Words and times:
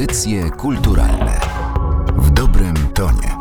Audycje 0.00 0.50
kulturalne 0.50 1.40
w 2.16 2.30
dobrym 2.30 2.74
tonie. 2.94 3.36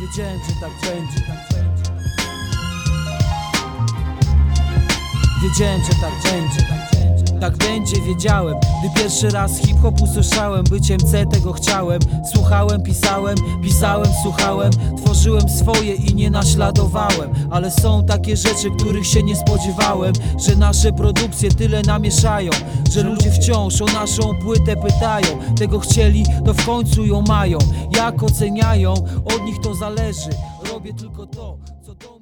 Wiedziałem, 0.00 0.38
że 0.38 0.54
tak 0.60 0.70
będzie. 0.80 1.20
Wiedziałem, 5.42 5.80
że 5.80 5.92
tak 6.00 6.32
będzie. 6.32 6.79
Tak 7.40 7.56
będzie, 7.56 8.00
wiedziałem. 8.00 8.56
Gdy 8.80 9.00
pierwszy 9.00 9.30
raz 9.30 9.58
hip-hop 9.58 10.02
usłyszałem 10.02 10.64
Być 10.64 10.90
MC 10.90 11.26
tego 11.30 11.52
chciałem. 11.52 12.00
Słuchałem, 12.34 12.82
pisałem, 12.82 13.36
pisałem, 13.62 14.08
słuchałem. 14.22 14.70
Tworzyłem 14.96 15.48
swoje 15.48 15.94
i 15.94 16.14
nie 16.14 16.30
naśladowałem. 16.30 17.30
Ale 17.50 17.70
są 17.70 18.04
takie 18.04 18.36
rzeczy, 18.36 18.70
których 18.78 19.06
się 19.06 19.22
nie 19.22 19.36
spodziewałem 19.36 20.12
Że 20.46 20.56
nasze 20.56 20.92
produkcje 20.92 21.50
tyle 21.50 21.82
namieszają 21.82 22.50
Że 22.92 23.02
ludzie 23.02 23.30
wciąż 23.30 23.82
o 23.82 23.84
naszą 23.84 24.34
płytę 24.42 24.76
pytają. 24.76 25.38
Tego 25.58 25.78
chcieli, 25.78 26.24
to 26.44 26.54
w 26.54 26.66
końcu 26.66 27.06
ją 27.06 27.22
mają. 27.22 27.58
Jak 27.96 28.22
oceniają, 28.22 28.94
od 29.24 29.42
nich 29.44 29.60
to 29.60 29.74
zależy. 29.74 30.30
Robię 30.72 30.94
tylko 30.94 31.26
to, 31.26 31.58
co 31.86 31.94
do 31.94 32.19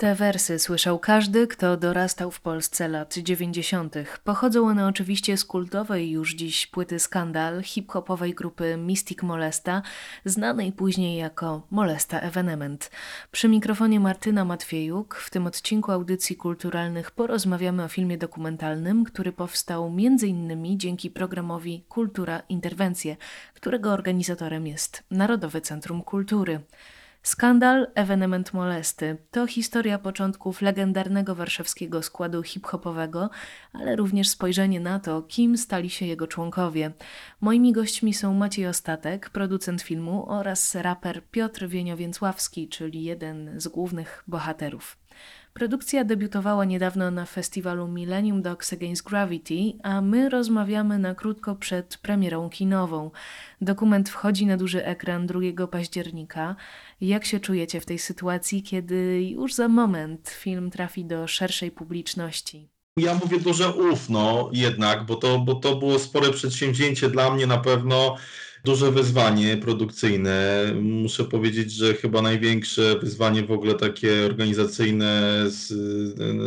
Te 0.00 0.14
wersy 0.14 0.58
słyszał 0.58 0.98
każdy, 0.98 1.46
kto 1.46 1.76
dorastał 1.76 2.30
w 2.30 2.40
Polsce 2.40 2.88
lat 2.88 3.14
90. 3.14 3.94
Pochodzą 4.24 4.66
one 4.66 4.86
oczywiście 4.86 5.36
z 5.36 5.44
kultowej 5.44 6.10
już 6.10 6.34
dziś 6.34 6.66
płyty 6.66 6.98
Skandal 6.98 7.62
hip-hopowej 7.62 8.34
grupy 8.34 8.76
Mystic 8.76 9.22
Molesta, 9.22 9.82
znanej 10.24 10.72
później 10.72 11.16
jako 11.16 11.66
Molesta 11.70 12.20
Evenement. 12.20 12.90
Przy 13.32 13.48
mikrofonie 13.48 14.00
Martyna 14.00 14.44
Matwiejuk 14.44 15.14
w 15.14 15.30
tym 15.30 15.46
odcinku 15.46 15.92
audycji 15.92 16.36
kulturalnych 16.36 17.10
porozmawiamy 17.10 17.84
o 17.84 17.88
filmie 17.88 18.18
dokumentalnym, 18.18 19.04
który 19.04 19.32
powstał 19.32 19.86
m.in. 19.86 20.78
dzięki 20.78 21.10
programowi 21.10 21.84
Kultura 21.88 22.42
Interwencje, 22.48 23.16
którego 23.54 23.92
organizatorem 23.92 24.66
jest 24.66 25.02
Narodowe 25.10 25.60
Centrum 25.60 26.02
Kultury. 26.02 26.60
Skandal, 27.22 27.86
ewenement 27.94 28.54
molesty 28.54 29.16
to 29.30 29.46
historia 29.46 29.98
początków 29.98 30.62
legendarnego 30.62 31.34
warszawskiego 31.34 32.02
składu 32.02 32.42
hip-hopowego, 32.42 33.30
ale 33.72 33.96
również 33.96 34.28
spojrzenie 34.28 34.80
na 34.80 35.00
to, 35.00 35.22
kim 35.22 35.56
stali 35.56 35.90
się 35.90 36.06
jego 36.06 36.26
członkowie. 36.26 36.92
Moimi 37.40 37.72
gośćmi 37.72 38.14
są 38.14 38.34
Maciej 38.34 38.66
Ostatek, 38.66 39.30
producent 39.30 39.82
filmu 39.82 40.24
oraz 40.28 40.74
raper 40.74 41.22
Piotr 41.30 41.68
Wienio-Więcławski, 41.68 42.68
czyli 42.68 43.04
jeden 43.04 43.60
z 43.60 43.68
głównych 43.68 44.24
bohaterów. 44.26 44.99
Produkcja 45.52 46.04
debiutowała 46.04 46.64
niedawno 46.64 47.10
na 47.10 47.26
festiwalu 47.26 47.88
Millennium 47.88 48.42
Dogs 48.42 48.72
Against 48.72 49.02
Gravity, 49.02 49.72
a 49.82 50.00
my 50.00 50.28
rozmawiamy 50.28 50.98
na 50.98 51.14
krótko 51.14 51.54
przed 51.54 51.98
premierą 51.98 52.50
kinową. 52.50 53.10
Dokument 53.60 54.08
wchodzi 54.08 54.46
na 54.46 54.56
duży 54.56 54.84
ekran 54.84 55.26
2 55.26 55.66
października. 55.66 56.56
Jak 57.00 57.24
się 57.24 57.40
czujecie 57.40 57.80
w 57.80 57.86
tej 57.86 57.98
sytuacji, 57.98 58.62
kiedy 58.62 59.22
już 59.22 59.54
za 59.54 59.68
moment 59.68 60.28
film 60.28 60.70
trafi 60.70 61.04
do 61.04 61.26
szerszej 61.26 61.70
publiczności? 61.70 62.68
Ja 62.96 63.14
mówię 63.14 63.40
duże 63.40 63.72
ufno 63.72 64.50
jednak, 64.52 65.06
bo 65.06 65.14
to, 65.16 65.38
bo 65.38 65.54
to 65.54 65.76
było 65.76 65.98
spore 65.98 66.30
przedsięwzięcie 66.32 67.10
dla 67.10 67.30
mnie 67.34 67.46
na 67.46 67.58
pewno 67.58 68.16
duże 68.64 68.92
wyzwanie 68.92 69.56
produkcyjne. 69.56 70.64
Muszę 70.80 71.24
powiedzieć, 71.24 71.72
że 71.72 71.94
chyba 71.94 72.22
największe 72.22 72.98
wyzwanie 72.98 73.42
w 73.42 73.52
ogóle 73.52 73.74
takie 73.74 74.26
organizacyjne 74.26 75.44
z, 75.46 75.68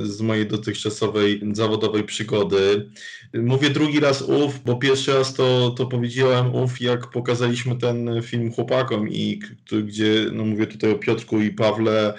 z 0.07 0.21
mojej 0.21 0.47
dotychczasowej 0.47 1.41
zawodowej 1.53 2.03
przygody. 2.03 2.89
Mówię 3.33 3.69
drugi 3.69 3.99
raz 3.99 4.21
ów, 4.21 4.59
bo 4.65 4.75
pierwszy 4.75 5.13
raz 5.13 5.33
to, 5.33 5.69
to 5.69 5.85
powiedziałem 5.85 6.55
uf, 6.55 6.81
jak 6.81 7.09
pokazaliśmy 7.09 7.77
ten 7.77 8.21
film 8.21 8.53
chłopakom 8.53 9.09
i 9.09 9.41
gdzie, 9.83 10.25
no 10.31 10.45
mówię 10.45 10.67
tutaj 10.67 10.91
o 10.91 10.95
Piotrku 10.95 11.41
i 11.41 11.51
Pawle, 11.51 12.13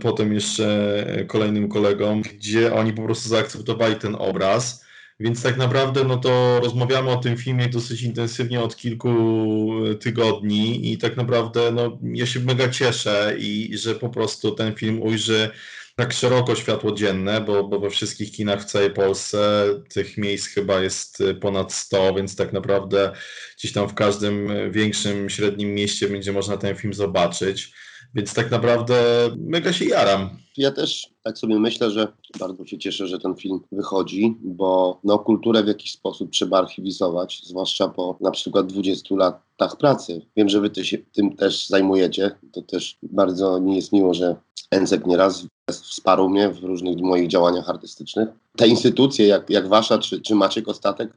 potem 0.00 0.32
jeszcze 0.32 1.06
kolejnym 1.26 1.68
kolegom, 1.68 2.22
gdzie 2.22 2.74
oni 2.74 2.92
po 2.92 3.02
prostu 3.02 3.28
zaakceptowali 3.28 3.96
ten 3.96 4.14
obraz. 4.14 4.81
Więc 5.22 5.42
tak 5.42 5.56
naprawdę 5.56 6.04
no 6.04 6.16
to 6.16 6.60
rozmawiamy 6.60 7.10
o 7.10 7.16
tym 7.16 7.36
filmie 7.36 7.68
dosyć 7.68 8.02
intensywnie 8.02 8.60
od 8.60 8.76
kilku 8.76 9.08
e, 9.90 9.94
tygodni 9.94 10.92
i 10.92 10.98
tak 10.98 11.16
naprawdę 11.16 11.72
no, 11.72 11.98
ja 12.02 12.26
się 12.26 12.40
mega 12.40 12.68
cieszę 12.68 13.34
i 13.38 13.78
że 13.78 13.94
po 13.94 14.08
prostu 14.08 14.50
ten 14.50 14.74
film 14.74 15.02
ujrzy 15.02 15.50
tak 15.96 16.12
szeroko 16.12 16.54
światło 16.54 16.92
dzienne, 16.92 17.40
bo, 17.40 17.64
bo 17.64 17.80
we 17.80 17.90
wszystkich 17.90 18.32
kinach 18.32 18.62
w 18.62 18.64
całej 18.64 18.90
Polsce 18.90 19.66
tych 19.88 20.18
miejsc 20.18 20.46
chyba 20.48 20.80
jest 20.80 21.22
ponad 21.40 21.72
100, 21.72 22.14
więc 22.14 22.36
tak 22.36 22.52
naprawdę 22.52 23.12
gdzieś 23.58 23.72
tam 23.72 23.88
w 23.88 23.94
każdym 23.94 24.48
większym, 24.72 25.30
średnim 25.30 25.74
mieście 25.74 26.08
będzie 26.08 26.32
można 26.32 26.56
ten 26.56 26.76
film 26.76 26.94
zobaczyć. 26.94 27.72
Więc 28.14 28.34
tak 28.34 28.50
naprawdę 28.50 28.94
mega 29.36 29.72
się 29.72 29.84
jaram. 29.84 30.30
Ja 30.56 30.70
też 30.70 31.10
tak 31.22 31.38
sobie 31.38 31.58
myślę, 31.58 31.90
że 31.90 32.12
bardzo 32.38 32.64
się 32.64 32.78
cieszę, 32.78 33.06
że 33.06 33.18
ten 33.18 33.34
film 33.34 33.60
wychodzi, 33.72 34.36
bo 34.42 35.00
no, 35.04 35.18
kulturę 35.18 35.62
w 35.62 35.68
jakiś 35.68 35.92
sposób 35.92 36.30
trzeba 36.30 36.58
archiwizować, 36.58 37.42
zwłaszcza 37.44 37.88
po 37.88 38.18
na 38.20 38.30
przykład 38.30 38.66
20 38.66 39.14
latach 39.16 39.76
pracy. 39.76 40.26
Wiem, 40.36 40.48
że 40.48 40.60
wy 40.60 40.70
ty 40.70 40.84
się 40.84 40.98
tym 40.98 41.36
też 41.36 41.68
zajmujecie. 41.68 42.30
To 42.52 42.62
też 42.62 42.98
bardzo 43.02 43.60
mi 43.60 43.76
jest 43.76 43.92
miło, 43.92 44.14
że 44.14 44.36
Enzek 44.70 45.06
nieraz 45.06 45.46
wsparł 45.70 46.28
mnie 46.28 46.48
w 46.48 46.64
różnych 46.64 46.96
moich 46.96 47.28
działaniach 47.28 47.70
artystycznych. 47.70 48.28
Te 48.56 48.68
instytucje, 48.68 49.26
jak, 49.26 49.50
jak 49.50 49.68
wasza, 49.68 49.98
czy, 49.98 50.20
czy 50.20 50.34
Maciek 50.34 50.68
Ostatek, 50.68 51.12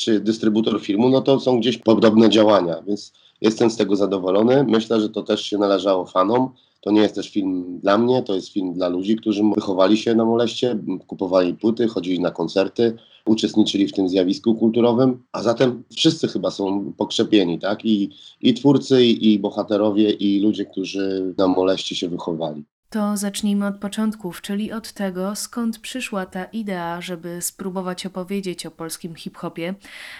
czy 0.00 0.20
dystrybutor 0.20 0.80
filmu, 0.80 1.08
no 1.08 1.20
to 1.20 1.40
są 1.40 1.60
gdzieś 1.60 1.78
podobne 1.78 2.30
działania, 2.30 2.82
więc 2.86 3.12
jestem 3.40 3.70
z 3.70 3.76
tego 3.76 3.96
zadowolony. 3.96 4.64
Myślę, 4.64 5.00
że 5.00 5.08
to 5.08 5.22
też 5.22 5.44
się 5.44 5.58
należało 5.58 6.06
fanom. 6.06 6.50
To 6.80 6.90
nie 6.90 7.00
jest 7.00 7.14
też 7.14 7.30
film 7.30 7.78
dla 7.82 7.98
mnie, 7.98 8.22
to 8.22 8.34
jest 8.34 8.48
film 8.48 8.74
dla 8.74 8.88
ludzi, 8.88 9.16
którzy 9.16 9.42
wychowali 9.54 9.96
się 9.96 10.14
na 10.14 10.24
moleście, 10.24 10.78
kupowali 11.06 11.54
płyty, 11.54 11.88
chodzili 11.88 12.20
na 12.20 12.30
koncerty, 12.30 12.96
uczestniczyli 13.26 13.88
w 13.88 13.92
tym 13.92 14.08
zjawisku 14.08 14.54
kulturowym, 14.54 15.22
a 15.32 15.42
zatem 15.42 15.82
wszyscy 15.96 16.28
chyba 16.28 16.50
są 16.50 16.92
pokrzepieni, 16.96 17.58
tak? 17.58 17.84
I, 17.84 18.10
i 18.40 18.54
twórcy, 18.54 19.04
i, 19.04 19.32
i 19.32 19.38
bohaterowie, 19.38 20.10
i 20.10 20.40
ludzie, 20.40 20.64
którzy 20.64 21.34
na 21.38 21.48
moleście 21.48 21.94
się 21.94 22.08
wychowali. 22.08 22.64
To 22.90 23.16
zacznijmy 23.16 23.66
od 23.66 23.76
początków, 23.76 24.42
czyli 24.42 24.72
od 24.72 24.92
tego, 24.92 25.36
skąd 25.36 25.78
przyszła 25.78 26.26
ta 26.26 26.44
idea, 26.44 27.00
żeby 27.00 27.42
spróbować 27.42 28.06
opowiedzieć 28.06 28.66
o 28.66 28.70
polskim 28.70 29.14
hip-hopie. 29.14 29.74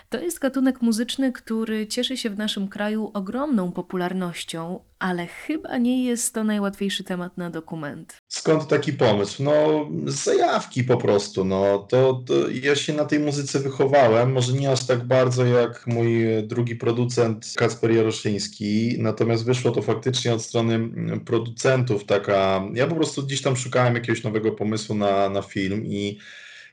To 0.08 0.20
jest 0.20 0.38
gatunek 0.38 0.82
muzyczny, 0.82 1.32
który 1.32 1.86
cieszy 1.86 2.16
się 2.16 2.30
w 2.30 2.38
naszym 2.38 2.68
kraju 2.68 3.10
ogromną 3.14 3.72
popularnością, 3.72 4.80
ale 5.00 5.26
chyba 5.26 5.78
nie 5.78 6.04
jest 6.04 6.34
to 6.34 6.44
najłatwiejszy 6.44 7.04
temat 7.04 7.36
na 7.36 7.50
dokument. 7.50 8.16
Skąd 8.28 8.68
taki 8.68 8.92
pomysł? 8.92 9.42
No, 9.42 9.88
z 10.06 10.24
zajawki 10.24 10.84
po 10.84 10.96
prostu. 10.96 11.44
No. 11.44 11.78
To, 11.78 12.22
to 12.26 12.34
ja 12.48 12.76
się 12.76 12.92
na 12.92 13.04
tej 13.04 13.18
muzyce 13.18 13.60
wychowałem, 13.60 14.32
może 14.32 14.52
nie 14.52 14.70
aż 14.70 14.86
tak 14.86 15.04
bardzo 15.04 15.44
jak 15.44 15.86
mój 15.86 16.24
drugi 16.42 16.76
producent 16.76 17.52
Kasper 17.56 17.90
Jaroszyński, 17.90 18.96
natomiast 18.98 19.44
wyszło 19.44 19.70
to 19.70 19.82
faktycznie 19.82 20.34
od 20.34 20.42
strony 20.42 20.90
producentów 21.24 22.04
taka. 22.04 22.62
Ja 22.74 22.86
po 22.86 22.94
prostu 22.94 23.22
gdzieś 23.22 23.42
tam 23.42 23.56
szukałem 23.56 23.94
jakiegoś 23.94 24.22
nowego 24.22 24.52
pomysłu 24.52 24.94
na, 24.94 25.28
na 25.28 25.42
film 25.42 25.86
i 25.86 26.18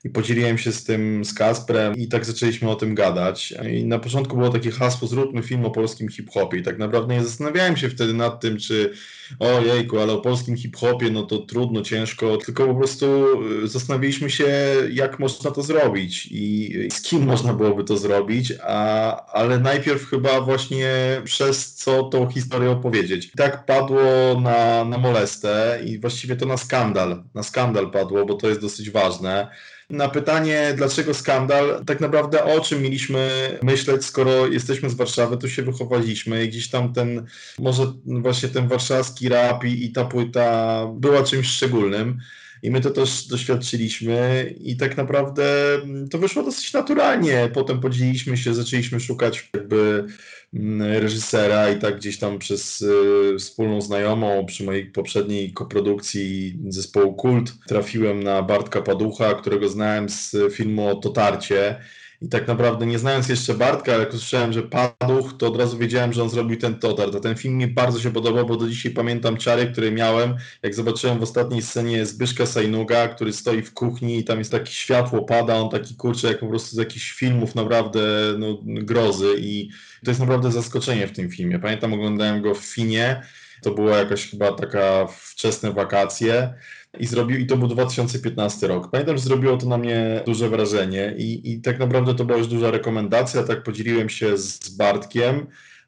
i 0.03 0.09
podzieliłem 0.09 0.58
się 0.58 0.72
z 0.72 0.84
tym 0.84 1.25
z 1.25 1.34
Kasprem 1.34 1.96
i 1.96 2.08
tak 2.08 2.25
zaczęliśmy 2.25 2.69
o 2.69 2.75
tym 2.75 2.96
gadać. 2.96 3.53
I 3.72 3.85
na 3.85 4.00
początku 4.00 4.38
było 4.38 4.50
takie 4.50 4.72
hasło, 4.72 5.08
zróbmy 5.08 5.44
film 5.44 5.66
o 5.66 5.72
polskim 5.72 6.09
hip-hopie 6.09 6.58
i 6.58 6.63
tak 6.63 6.78
naprawdę 6.78 7.13
nie 7.13 7.24
zastanawiałem 7.24 7.78
się 7.78 7.90
wtedy 7.90 8.13
nad 8.13 8.40
tym, 8.40 8.58
czy 8.58 8.94
o 9.40 9.62
jejku, 9.62 10.00
ale 10.00 10.13
o 10.13 10.22
polskim 10.22 10.58
hip-hopie 10.58 11.12
no 11.12 11.24
to 11.24 11.38
trudno, 11.38 11.81
ciężko, 11.81 12.38
tylko 12.38 12.68
po 12.68 12.75
prostu 12.75 13.28
y, 13.63 13.68
zastanawialiśmy 13.68 14.30
się, 14.30 14.47
jak 14.91 15.19
można 15.19 15.52
to 15.52 15.61
zrobić 15.61 16.28
i 16.32 16.73
z 16.91 17.02
kim 17.02 17.26
można 17.26 17.53
byłoby 17.53 17.84
to 17.84 17.97
zrobić, 17.97 18.53
a, 18.64 19.26
ale 19.26 19.59
najpierw 19.59 20.09
chyba 20.09 20.41
właśnie 20.41 20.88
przez 21.23 21.73
co 21.73 22.03
tą 22.03 22.29
historię 22.29 22.72
opowiedzieć. 22.72 23.26
I 23.26 23.32
tak 23.38 23.66
padło 23.66 24.02
na, 24.41 24.85
na 24.85 24.97
molestę 24.97 25.79
i 25.85 25.99
właściwie 25.99 26.35
to 26.35 26.46
na 26.46 26.58
skandal, 26.58 27.23
na 27.34 27.44
skandal 27.44 27.91
padło, 27.91 28.26
bo 28.26 28.34
to 28.34 28.49
jest 28.49 28.61
dosyć 28.61 28.90
ważne. 28.90 29.47
Na 29.89 30.09
pytanie, 30.09 30.73
dlaczego 30.75 31.13
skandal, 31.13 31.84
tak 31.85 31.99
naprawdę 31.99 32.43
o 32.43 32.61
czym 32.61 32.81
mieliśmy 32.81 33.29
myśleć, 33.63 34.05
skoro 34.05 34.47
jesteśmy 34.47 34.89
z 34.89 34.93
Warszawy, 34.93 35.37
to 35.37 35.47
się 35.47 35.63
wychowaliśmy 35.63 36.45
i 36.45 36.49
gdzieś 36.49 36.69
tam 36.69 36.93
ten, 36.93 37.25
może 37.59 37.93
właśnie 38.05 38.49
ten 38.49 38.67
warszawski 38.67 39.29
rap 39.29 39.63
i, 39.63 39.85
i 39.85 39.91
ta 39.91 40.05
płyta 40.05 40.85
była 40.93 41.23
czymś 41.23 41.47
szczególnym. 41.47 42.19
I 42.64 42.72
my 42.72 42.82
to 42.82 42.90
też 42.90 43.28
doświadczyliśmy 43.28 44.54
i 44.59 44.78
tak 44.78 44.98
naprawdę 44.98 45.76
mm, 45.76 46.09
to 46.09 46.18
wyszło 46.18 46.44
dosyć 46.44 46.74
naturalnie. 46.74 47.50
Potem 47.54 47.80
podzieliliśmy 47.80 48.38
się, 48.38 48.54
zaczęliśmy 48.54 49.00
szukać 49.00 49.50
jakby 49.54 50.06
mm, 50.54 50.82
reżysera 51.02 51.70
i 51.70 51.80
tak 51.80 51.98
gdzieś 51.98 52.20
tam 52.20 52.40
przez 52.40 52.82
y, 52.82 53.36
wspólną 53.40 53.82
znajomą 53.82 54.46
przy 54.46 54.64
mojej 54.64 54.86
poprzedniej 54.86 55.54
koprodukcji 55.54 56.59
zespołu 56.70 57.14
Kult 57.14 57.54
trafiłem 57.68 58.24
na 58.24 58.42
Bartka 58.42 58.82
Paducha, 58.82 59.34
którego 59.34 59.70
znałem 59.70 60.09
z 60.09 60.36
filmu 60.52 61.00
Totarcie 61.00 61.80
i 62.22 62.29
tak 62.29 62.47
naprawdę 62.47 62.85
nie 62.85 62.99
znając 62.99 63.29
jeszcze 63.29 63.53
Bartka, 63.53 63.91
jak 63.91 64.09
usłyszałem, 64.09 64.53
że 64.53 64.64
Paduch, 64.64 65.34
to 65.37 65.47
od 65.47 65.58
razu 65.58 65.78
wiedziałem, 65.78 66.14
że 66.14 66.23
on 66.23 66.29
zrobił 66.29 66.58
ten 66.58 66.79
Totart. 66.79 67.16
A 67.16 67.19
ten 67.19 67.35
film 67.35 67.58
mi 67.58 67.67
bardzo 67.67 67.99
się 67.99 68.11
podobał, 68.11 68.46
bo 68.46 68.58
do 68.58 68.67
dzisiaj 68.67 68.91
pamiętam 68.91 69.37
ciary, 69.37 69.72
które 69.72 69.91
miałem, 69.91 70.35
jak 70.64 70.75
zobaczyłem 70.75 71.19
w 71.19 71.23
ostatniej 71.23 71.61
scenie 71.61 72.05
Zbyszka 72.05 72.46
Sajnuga, 72.46 73.08
który 73.08 73.34
stoi 73.34 73.61
w 73.61 73.73
kuchni 73.73 74.17
i 74.17 74.23
tam 74.23 74.40
jest 74.40 74.52
takie 74.52 74.72
światło 74.72 75.23
pada, 75.23 75.55
on 75.55 75.69
taki 75.69 75.96
kurczę, 75.96 76.28
jak 76.28 76.40
po 76.40 76.47
prostu 76.47 76.75
z 76.75 76.79
jakichś 76.79 77.11
filmów 77.11 77.55
naprawdę 77.55 77.99
no, 78.37 78.58
grozy 78.63 79.35
i 79.37 79.70
to 80.05 80.11
jest 80.11 80.20
naprawdę 80.20 80.52
zaskoczenie 80.52 81.08
w 81.08 81.11
tym 81.11 81.29
filmie. 81.29 81.59
Pamiętam, 81.59 81.93
oglądałem 81.93 82.41
go 82.41 82.55
w 82.55 82.66
Finie, 82.66 83.22
to 83.61 83.72
była 83.72 83.97
jakaś 83.97 84.29
chyba 84.29 84.52
taka 84.52 85.08
wczesne 85.08 85.73
wakacje 85.73 86.53
i 86.99 87.05
zrobił, 87.05 87.40
i 87.40 87.46
to 87.46 87.58
był 87.58 87.67
2015 87.67 88.67
rok. 88.67 88.91
Pamiętam, 88.91 89.17
że 89.17 89.23
zrobiło 89.23 89.58
to 89.58 89.66
na 89.66 89.78
mnie 89.78 90.23
duże 90.26 90.49
wrażenie 90.49 91.14
i, 91.17 91.52
i 91.52 91.61
tak 91.61 91.79
naprawdę 91.79 92.16
to 92.16 92.26
była 92.26 92.38
już 92.38 92.47
duża 92.47 92.72
rekomendacja, 92.72 93.44
tak 93.44 93.64
podzieliłem 93.64 94.09
się 94.09 94.38
z 94.38 94.70
Bartkiem 94.70 95.47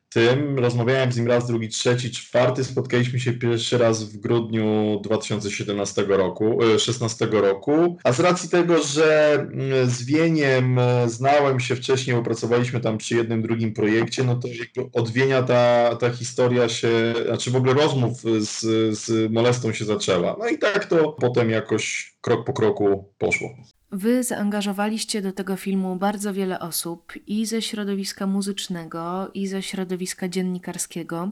tym, 0.10 0.60
rozmawiałem 0.60 1.12
z 1.12 1.18
nim 1.18 1.28
raz, 1.28 1.48
drugi, 1.48 1.70
trzeci, 1.70 2.12
czwarty, 2.12 2.64
spotkaliśmy 2.64 3.20
się 3.20 3.34
pierwszy 3.34 3.78
raz 3.78 4.04
w 4.04 4.18
grudniu 4.18 5.00
2017 5.04 6.06
roku, 6.08 6.60
16 6.78 7.28
roku, 7.32 7.98
a 8.04 8.14
z 8.14 8.20
racji 8.20 8.50
tego, 8.50 8.84
że 8.84 9.34
mm, 9.34 9.90
z 9.90 10.04
Wieniem 10.04 10.80
e, 10.80 11.10
znałem 11.10 11.60
się 11.60 11.76
wcześniej, 11.76 12.16
bo 12.16 12.24
pracowaliśmy 12.24 12.80
tam 12.80 12.98
przy 12.98 13.16
jednym, 13.16 13.42
drugim 13.42 13.74
projekcie, 13.74 14.24
no 14.24 14.36
to 14.36 14.48
od 14.94 15.10
Wienia 15.10 15.44
ta, 15.44 15.96
ta 15.96 16.10
historia 16.10 16.70
się, 16.70 17.14
znaczy 17.26 17.52
w 17.52 17.56
ogóle 17.56 17.74
rozmów 17.74 18.22
z, 18.40 18.60
z 19.00 19.32
Molestą 19.32 19.74
się 19.74 19.86
zaczęła. 19.86 20.36
No 20.40 20.50
i 20.50 20.58
tak 20.58 20.86
to 20.86 21.12
potem 21.12 21.50
jakoś 21.50 22.14
krok 22.22 22.46
po 22.46 22.54
kroku 22.54 23.14
poszło. 23.18 23.50
Wy 23.92 24.24
zaangażowaliście 24.24 25.22
do 25.22 25.32
tego 25.32 25.56
filmu 25.56 25.96
bardzo 25.96 26.34
wiele 26.34 26.60
osób 26.60 27.14
i 27.28 27.46
ze 27.46 27.62
środowiska 27.62 28.28
muzycznego, 28.28 29.32
i 29.34 29.48
ze 29.48 29.62
środowiska 29.62 30.28
dziennikarskiego. 30.30 31.32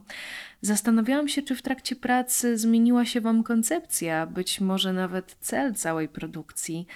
Zastanawiałam 0.62 1.28
się, 1.28 1.42
czy 1.42 1.56
w 1.56 1.62
trakcie 1.62 1.96
pracy 1.96 2.58
zmieniła 2.58 3.06
się 3.06 3.22
Wam 3.22 3.44
koncepcja, 3.44 4.26
być 4.26 4.62
może 4.62 4.94
nawet 4.94 5.38
cel 5.40 5.76
całej 5.76 6.10
produkcji. 6.10 6.88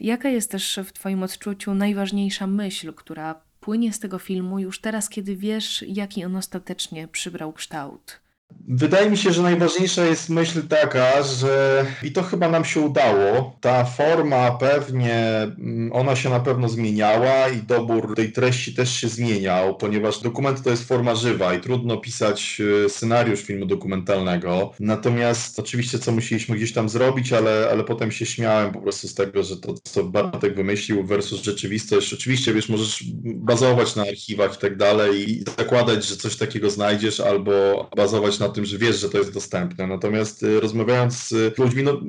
Jaka 0.00 0.28
jest 0.28 0.50
też 0.50 0.80
w 0.84 0.92
Twoim 0.92 1.22
odczuciu 1.22 1.74
najważniejsza 1.74 2.46
myśl, 2.46 2.92
która 2.92 3.40
płynie 3.60 3.92
z 3.92 3.98
tego 3.98 4.18
filmu 4.18 4.58
już 4.58 4.80
teraz, 4.80 5.08
kiedy 5.08 5.36
wiesz, 5.36 5.84
jaki 5.88 6.24
on 6.24 6.36
ostatecznie 6.36 7.08
przybrał 7.08 7.52
kształt? 7.52 8.25
Wydaje 8.68 9.10
mi 9.10 9.16
się, 9.16 9.32
że 9.32 9.42
najważniejsza 9.42 10.04
jest 10.04 10.30
myśl 10.30 10.68
taka, 10.68 11.22
że 11.22 11.86
i 12.02 12.12
to 12.12 12.22
chyba 12.22 12.48
nam 12.48 12.64
się 12.64 12.80
udało. 12.80 13.56
Ta 13.60 13.84
forma 13.84 14.50
pewnie, 14.50 15.42
mm, 15.42 15.92
ona 15.92 16.16
się 16.16 16.30
na 16.30 16.40
pewno 16.40 16.68
zmieniała 16.68 17.48
i 17.48 17.62
dobór 17.62 18.14
tej 18.16 18.32
treści 18.32 18.74
też 18.74 18.96
się 18.96 19.08
zmieniał, 19.08 19.76
ponieważ 19.76 20.20
dokument 20.20 20.62
to 20.62 20.70
jest 20.70 20.88
forma 20.88 21.14
żywa 21.14 21.54
i 21.54 21.60
trudno 21.60 21.96
pisać 21.96 22.62
e, 22.84 22.88
scenariusz 22.88 23.40
filmu 23.40 23.66
dokumentalnego. 23.66 24.72
Natomiast 24.80 25.58
oczywiście 25.58 25.98
co 25.98 26.12
musieliśmy 26.12 26.56
gdzieś 26.56 26.72
tam 26.72 26.88
zrobić, 26.88 27.32
ale, 27.32 27.68
ale 27.70 27.84
potem 27.84 28.10
się 28.10 28.26
śmiałem 28.26 28.72
po 28.72 28.80
prostu 28.80 29.08
z 29.08 29.14
tego, 29.14 29.42
że 29.42 29.56
to 29.56 29.74
co 29.84 30.04
Bartek 30.04 30.54
wymyślił 30.54 31.04
versus 31.04 31.42
rzeczywistość. 31.42 32.14
Oczywiście 32.14 32.54
wiesz, 32.54 32.68
możesz 32.68 33.04
bazować 33.24 33.96
na 33.96 34.02
archiwach 34.02 34.56
i 34.56 34.60
tak 34.60 34.76
dalej 34.76 35.30
i 35.30 35.44
zakładać, 35.58 36.06
że 36.06 36.16
coś 36.16 36.36
takiego 36.36 36.70
znajdziesz 36.70 37.20
albo 37.20 37.86
bazować 37.96 38.38
na 38.38 38.55
tym, 38.56 38.64
że 38.64 38.78
wiesz, 38.78 39.00
że 39.00 39.08
to 39.08 39.18
jest 39.18 39.32
dostępne. 39.32 39.86
Natomiast 39.86 40.42
y, 40.42 40.60
rozmawiając 40.60 41.28
z 41.28 41.58
ludźmi, 41.58 41.82
no, 41.82 42.00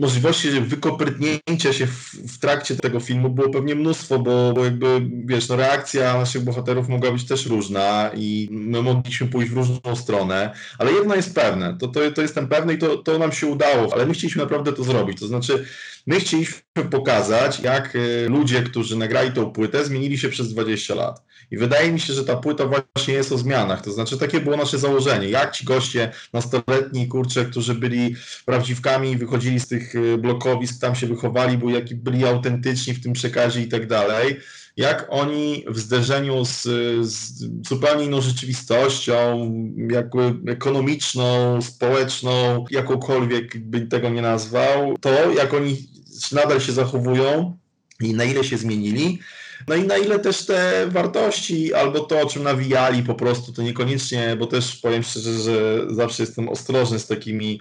możliwości 0.00 0.50
wykoprytnięcia 0.50 1.72
się 1.72 1.86
w, 1.86 2.14
w, 2.14 2.38
trakcie 2.38 2.76
tego 2.76 3.00
filmu 3.00 3.30
było 3.30 3.50
pewnie 3.50 3.74
mnóstwo, 3.74 4.18
bo, 4.18 4.52
bo 4.52 4.64
jakby, 4.64 4.86
wiesz, 5.24 5.48
no, 5.48 5.56
reakcja 5.56 6.18
naszych 6.18 6.44
bohaterów 6.44 6.88
mogła 6.88 7.12
być 7.12 7.26
też 7.26 7.46
różna 7.46 8.10
i 8.14 8.48
my 8.50 8.82
mogliśmy 8.82 9.26
pójść 9.26 9.50
w 9.50 9.56
różną 9.56 9.96
stronę, 9.96 10.54
ale 10.78 10.92
jedno 10.92 11.14
jest 11.14 11.34
pewne, 11.34 11.76
to, 11.78 11.88
to, 11.88 12.10
to 12.10 12.22
jestem 12.22 12.48
pewny 12.48 12.74
i 12.74 12.78
to, 12.78 12.96
to 12.96 13.18
nam 13.18 13.32
się 13.32 13.46
udało, 13.46 13.92
ale 13.92 14.06
my 14.06 14.14
chcieliśmy 14.14 14.42
naprawdę 14.42 14.72
to 14.72 14.84
zrobić, 14.84 15.20
to 15.20 15.26
znaczy 15.26 15.64
my 16.06 16.20
chcieliśmy 16.20 16.60
pokazać, 16.90 17.60
jak 17.60 17.96
y, 17.96 18.28
ludzie, 18.28 18.62
którzy 18.62 18.96
nagrali 18.96 19.32
tą 19.32 19.50
płytę, 19.50 19.84
zmienili 19.84 20.18
się 20.18 20.28
przez 20.28 20.52
20 20.52 20.94
lat. 20.94 21.22
I 21.50 21.56
wydaje 21.56 21.92
mi 21.92 22.00
się, 22.00 22.12
że 22.12 22.24
ta 22.24 22.36
płyta 22.36 22.66
właśnie 22.66 23.14
jest 23.14 23.32
o 23.32 23.38
zmianach. 23.38 23.82
To 23.82 23.92
znaczy, 23.92 24.18
takie 24.18 24.40
było 24.40 24.56
nasze 24.56 24.78
założenie. 24.78 25.28
Jak 25.28 25.52
ci 25.52 25.64
goście 25.64 26.12
nastoletni, 26.32 27.08
kurcze, 27.08 27.44
którzy 27.44 27.74
byli 27.74 28.16
prawdziwkami, 28.44 29.16
wychodzili 29.16 29.60
z 29.60 29.68
tych 29.68 29.94
y, 29.94 30.18
blokowisk, 30.18 30.80
tam 30.80 30.94
się 30.94 31.06
wychowali, 31.06 31.58
byli 31.94 32.26
autentyczni 32.26 32.94
w 32.94 33.02
tym 33.02 33.12
przekazie 33.12 33.60
i 33.60 33.68
tak 33.68 33.86
dalej 33.86 34.36
jak 34.76 35.06
oni 35.08 35.64
w 35.68 35.78
zderzeniu 35.78 36.44
z, 36.44 36.62
z, 37.06 37.44
zupełnie 37.68 38.04
inną 38.04 38.20
rzeczywistością, 38.20 39.50
jakby 39.90 40.34
ekonomiczną, 40.52 41.62
społeczną, 41.62 42.64
jakąkolwiek 42.70 43.58
by 43.58 43.80
tego 43.80 44.08
nie 44.08 44.22
nazwał, 44.22 44.98
to 45.00 45.32
jak 45.32 45.54
oni 45.54 45.88
nadal 46.32 46.60
się 46.60 46.72
zachowują 46.72 47.56
i 48.00 48.14
na 48.14 48.24
ile 48.24 48.44
się 48.44 48.58
zmienili, 48.58 49.18
no 49.68 49.74
i 49.74 49.82
na 49.82 49.96
ile 49.96 50.18
też 50.18 50.46
te 50.46 50.86
wartości 50.90 51.74
albo 51.74 52.00
to, 52.00 52.20
o 52.20 52.26
czym 52.26 52.42
nawijali 52.42 53.02
po 53.02 53.14
prostu, 53.14 53.52
to 53.52 53.62
niekoniecznie, 53.62 54.36
bo 54.38 54.46
też 54.46 54.76
powiem 54.76 55.02
szczerze, 55.02 55.32
że 55.32 55.86
zawsze 55.94 56.22
jestem 56.22 56.48
ostrożny 56.48 56.98
z 56.98 57.06
takimi 57.06 57.60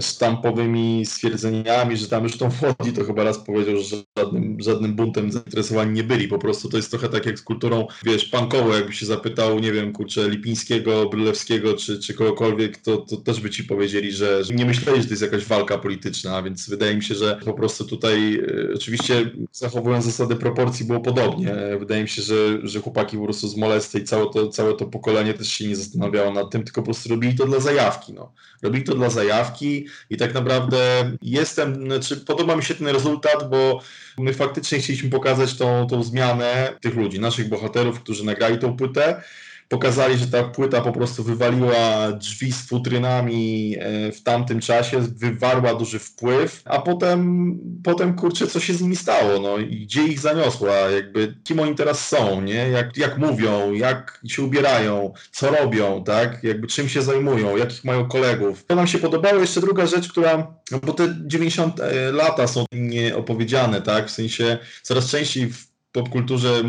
sztampowymi 0.00 1.06
stwierdzeniami, 1.06 1.96
że 1.96 2.08
tam 2.08 2.22
już 2.24 2.38
tą 2.38 2.50
wchodzi, 2.50 2.92
to 2.92 3.04
chyba 3.04 3.24
raz 3.24 3.38
powiedział, 3.38 3.76
że 3.78 3.96
żadnym, 4.18 4.56
żadnym 4.60 4.94
buntem 4.94 5.32
zainteresowani 5.32 5.92
nie 5.92 6.04
byli. 6.04 6.28
Po 6.28 6.38
prostu 6.38 6.68
to 6.68 6.76
jest 6.76 6.90
trochę 6.90 7.08
tak 7.08 7.26
jak 7.26 7.38
z 7.38 7.42
kulturą, 7.42 7.86
wiesz, 8.04 8.24
punkową, 8.24 8.72
jakby 8.72 8.92
się 8.92 9.06
zapytał, 9.06 9.58
nie 9.58 9.72
wiem, 9.72 9.92
kurczę, 9.92 10.28
Lipińskiego, 10.28 11.08
Brylewskiego 11.08 11.74
czy, 11.74 11.98
czy 11.98 12.14
kogokolwiek, 12.14 12.78
to, 12.78 12.96
to 12.96 13.16
też 13.16 13.40
by 13.40 13.50
ci 13.50 13.64
powiedzieli, 13.64 14.12
że, 14.12 14.44
że 14.44 14.54
nie 14.54 14.66
myśleli, 14.66 15.00
że 15.00 15.06
to 15.06 15.12
jest 15.12 15.22
jakaś 15.22 15.44
walka 15.44 15.78
polityczna, 15.78 16.42
więc 16.42 16.68
wydaje 16.68 16.96
mi 16.96 17.02
się, 17.02 17.14
że 17.14 17.40
po 17.44 17.54
prostu 17.54 17.84
tutaj 17.84 18.34
e, 18.34 18.74
oczywiście 18.74 19.30
zachowując 19.52 20.04
zasady 20.04 20.36
proporcji 20.36 20.86
było 20.86 21.00
podobnie. 21.00 21.54
Wydaje 21.78 22.02
mi 22.02 22.08
się, 22.08 22.22
że, 22.22 22.58
że 22.62 22.80
chłopaki 22.80 23.16
po 23.16 23.24
prostu 23.24 23.48
z 23.48 23.56
Molesty 23.56 23.98
i 23.98 24.04
całe 24.04 24.26
to, 24.32 24.48
całe 24.48 24.74
to 24.74 24.86
pokolenie 24.86 25.34
też 25.34 25.48
się 25.48 25.68
nie 25.68 25.76
zastanawiało 25.76 26.32
nad 26.32 26.50
tym, 26.50 26.64
tylko 26.64 26.80
po 26.80 26.84
prostu 26.84 27.08
robili 27.08 27.34
to 27.34 27.46
dla 27.46 27.60
zajawki. 27.60 28.12
No. 28.12 28.32
Robili 28.62 28.84
to 28.84 28.94
dla 28.94 29.10
zajawki, 29.10 29.85
i 30.10 30.16
tak 30.16 30.34
naprawdę 30.34 31.12
jestem, 31.22 31.74
znaczy 31.74 32.16
podoba 32.16 32.56
mi 32.56 32.62
się 32.62 32.74
ten 32.74 32.86
rezultat, 32.86 33.50
bo 33.50 33.80
my 34.18 34.34
faktycznie 34.34 34.78
chcieliśmy 34.78 35.10
pokazać 35.10 35.56
tą, 35.56 35.86
tą 35.86 36.02
zmianę 36.02 36.72
tych 36.80 36.94
ludzi, 36.94 37.20
naszych 37.20 37.48
bohaterów, 37.48 38.00
którzy 38.00 38.24
nagrali 38.24 38.58
tą 38.58 38.76
płytę 38.76 39.22
pokazali, 39.68 40.18
że 40.18 40.26
ta 40.26 40.44
płyta 40.44 40.80
po 40.80 40.92
prostu 40.92 41.22
wywaliła 41.22 42.12
drzwi 42.12 42.52
z 42.52 42.66
futrynami 42.66 43.76
e, 43.78 44.12
w 44.12 44.22
tamtym 44.22 44.60
czasie, 44.60 45.00
wywarła 45.00 45.74
duży 45.74 45.98
wpływ, 45.98 46.62
a 46.64 46.82
potem, 46.82 47.58
potem 47.84 48.14
kurczę, 48.14 48.46
co 48.46 48.60
się 48.60 48.74
z 48.74 48.80
nimi 48.80 48.96
stało, 48.96 49.40
no 49.40 49.58
i 49.58 49.80
gdzie 49.80 50.02
ich 50.02 50.20
zaniosła, 50.20 50.74
jakby 50.74 51.34
kim 51.44 51.60
oni 51.60 51.74
teraz 51.74 52.08
są, 52.08 52.40
nie, 52.40 52.68
jak, 52.70 52.96
jak 52.96 53.18
mówią, 53.18 53.72
jak 53.72 54.20
się 54.28 54.42
ubierają, 54.42 55.12
co 55.30 55.50
robią, 55.50 56.04
tak, 56.04 56.44
jakby 56.44 56.66
czym 56.66 56.88
się 56.88 57.02
zajmują, 57.02 57.56
jakich 57.56 57.84
mają 57.84 58.08
kolegów. 58.08 58.64
To 58.66 58.74
nam 58.74 58.86
się 58.86 58.98
podobało. 58.98 59.40
Jeszcze 59.40 59.60
druga 59.60 59.86
rzecz, 59.86 60.08
która, 60.08 60.54
no 60.70 60.78
bo 60.78 60.92
te 60.92 61.16
90 61.26 61.80
e, 61.80 62.12
lata 62.12 62.46
są 62.46 62.64
nieopowiedziane, 62.72 63.82
tak, 63.82 64.08
w 64.08 64.10
sensie 64.10 64.58
coraz 64.82 65.10
częściej 65.10 65.46
w 65.46 65.75
popkulturze 65.96 66.62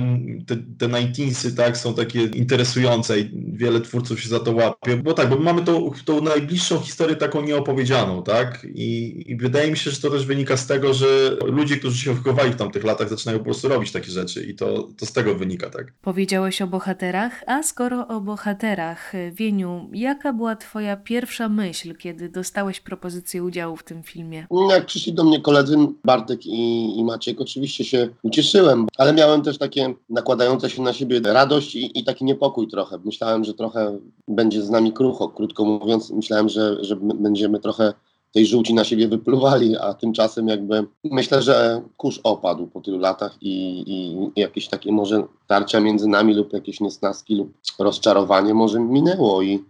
te, 0.48 0.56
te 0.56 0.88
19 0.90 1.52
tak, 1.52 1.78
są 1.78 1.94
takie 1.94 2.24
interesujące 2.24 3.20
i 3.20 3.30
wiele 3.54 3.82
twórców 3.82 4.22
się 4.22 4.30
za 4.30 4.40
to 4.40 4.52
łapie, 4.52 4.98
bo 4.98 5.14
tak, 5.14 5.30
bo 5.30 5.40
mamy 5.40 5.64
tą, 5.64 5.92
tą 6.06 6.22
najbliższą 6.22 6.80
historię 6.80 7.16
taką 7.16 7.42
nieopowiedzianą, 7.42 8.24
tak, 8.24 8.68
I, 8.74 9.24
i 9.32 9.38
wydaje 9.38 9.72
mi 9.72 9.78
się, 9.78 9.92
że 9.92 10.02
to 10.02 10.10
też 10.10 10.26
wynika 10.26 10.58
z 10.58 10.68
tego, 10.68 10.94
że 10.94 11.08
ludzie, 11.46 11.78
którzy 11.78 11.98
się 11.98 12.14
wychowali 12.14 12.52
w 12.52 12.56
tamtych 12.56 12.84
latach 12.84 13.10
zaczynają 13.10 13.40
po 13.40 13.46
prostu 13.46 13.68
robić 13.68 13.92
takie 13.92 14.12
rzeczy 14.12 14.44
i 14.44 14.56
to, 14.56 14.88
to 14.98 15.06
z 15.06 15.14
tego 15.14 15.36
wynika, 15.36 15.70
tak. 15.70 15.94
Powiedziałeś 16.02 16.62
o 16.62 16.68
bohaterach, 16.68 17.44
a 17.48 17.64
skoro 17.64 18.08
o 18.08 18.22
bohaterach, 18.22 19.14
Wieniu, 19.32 19.90
jaka 19.94 20.34
była 20.34 20.56
twoja 20.56 20.98
pierwsza 20.98 21.50
myśl, 21.50 21.96
kiedy 21.96 22.30
dostałeś 22.30 22.80
propozycję 22.80 23.44
udziału 23.44 23.76
w 23.76 23.84
tym 23.84 24.04
filmie? 24.04 24.48
Jak 24.70 24.86
przyszli 24.86 25.14
do 25.14 25.24
mnie 25.24 25.42
koledzy 25.42 25.78
Bartek 26.06 26.46
i, 26.46 27.00
i 27.00 27.04
Maciek, 27.04 27.42
oczywiście 27.42 27.84
się 27.84 28.10
ucieszyłem, 28.22 28.88
ale 28.98 29.14
miałem 29.18 29.42
też 29.42 29.58
takie 29.58 29.94
nakładające 30.10 30.70
się 30.70 30.82
na 30.82 30.94
siebie 30.94 31.20
radość 31.20 31.76
i, 31.76 32.00
i, 32.00 32.04
taki 32.04 32.26
niepokój 32.26 32.68
trochę. 32.68 32.98
Myślałem, 33.06 33.44
że 33.44 33.54
trochę 33.54 34.00
będzie 34.28 34.62
z 34.62 34.70
nami 34.70 34.94
krucho, 34.94 35.30
krótko 35.30 35.66
mówiąc. 35.66 36.12
Myślałem, 36.12 36.50
że, 36.50 36.84
że 36.84 36.96
będziemy 36.96 37.60
trochę 37.60 37.94
tej 38.34 38.46
żółci 38.46 38.74
na 38.74 38.84
siebie 38.84 39.08
wypluwali, 39.08 39.78
a 39.78 39.94
tymczasem 39.94 40.48
jakby 40.48 40.88
myślę, 41.04 41.42
że 41.42 41.82
kurz 41.98 42.20
opadł 42.24 42.68
po 42.68 42.82
tylu 42.82 42.98
latach 42.98 43.38
i, 43.42 43.84
i 43.88 44.42
jakieś 44.42 44.68
takie 44.68 44.92
może 44.92 45.24
tarcia 45.48 45.80
między 45.80 46.08
nami 46.08 46.34
lub 46.34 46.54
jakieś 46.54 46.80
niesnaski 46.80 47.36
lub 47.36 47.54
rozczarowanie 47.80 48.54
może 48.54 48.80
minęło 48.80 49.42
i, 49.42 49.64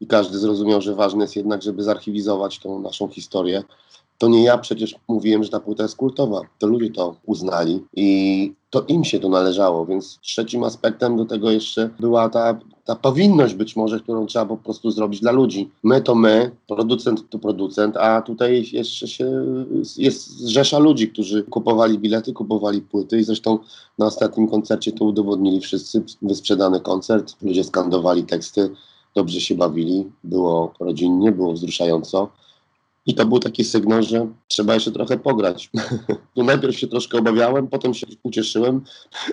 i 0.00 0.06
każdy 0.06 0.38
zrozumiał, 0.38 0.80
że 0.80 0.94
ważne 0.94 1.24
jest 1.24 1.36
jednak, 1.36 1.62
żeby 1.62 1.82
zarchiwizować 1.82 2.58
tą 2.58 2.78
naszą 2.78 3.08
historię. 3.08 3.62
To 4.18 4.28
nie 4.28 4.44
ja 4.44 4.58
przecież 4.58 4.94
mówiłem, 5.08 5.44
że 5.44 5.50
ta 5.50 5.60
płyta 5.60 5.82
jest 5.82 5.96
kultowa. 5.96 6.40
To 6.58 6.66
ludzie 6.66 6.90
to 6.90 7.16
uznali 7.26 7.84
i 7.96 8.52
to 8.70 8.84
im 8.88 9.04
się 9.04 9.20
to 9.20 9.28
należało, 9.28 9.86
więc 9.86 10.18
trzecim 10.20 10.64
aspektem 10.64 11.16
do 11.16 11.24
tego 11.24 11.50
jeszcze 11.50 11.90
była 12.00 12.28
ta, 12.28 12.58
ta 12.84 12.96
powinność 12.96 13.54
być 13.54 13.76
może, 13.76 14.00
którą 14.00 14.26
trzeba 14.26 14.46
po 14.46 14.56
prostu 14.56 14.90
zrobić 14.90 15.20
dla 15.20 15.32
ludzi. 15.32 15.70
My 15.82 16.00
to 16.00 16.14
my, 16.14 16.50
producent 16.66 17.30
to 17.30 17.38
producent, 17.38 17.96
a 17.96 18.22
tutaj 18.22 18.64
jeszcze 18.72 19.08
się 19.08 19.44
jest 19.96 20.40
rzesza 20.40 20.78
ludzi, 20.78 21.08
którzy 21.08 21.42
kupowali 21.42 21.98
bilety, 21.98 22.32
kupowali 22.32 22.80
płyty 22.80 23.18
i 23.18 23.24
zresztą 23.24 23.58
na 23.98 24.06
ostatnim 24.06 24.48
koncercie 24.48 24.92
to 24.92 25.04
udowodnili 25.04 25.60
wszyscy. 25.60 26.02
Wysprzedany 26.22 26.80
koncert, 26.80 27.36
ludzie 27.42 27.64
skandowali 27.64 28.24
teksty, 28.24 28.70
dobrze 29.14 29.40
się 29.40 29.54
bawili, 29.54 30.04
było 30.24 30.74
rodzinnie, 30.80 31.32
było 31.32 31.52
wzruszająco. 31.52 32.28
I 33.06 33.14
to 33.14 33.26
był 33.26 33.38
taki 33.38 33.64
sygnał, 33.64 34.02
że 34.02 34.26
trzeba 34.48 34.74
jeszcze 34.74 34.92
trochę 34.92 35.18
pograć. 35.18 35.70
no 36.36 36.44
najpierw 36.44 36.78
się 36.78 36.86
troszkę 36.86 37.18
obawiałem, 37.18 37.68
potem 37.68 37.94
się 37.94 38.06
ucieszyłem, 38.22 38.80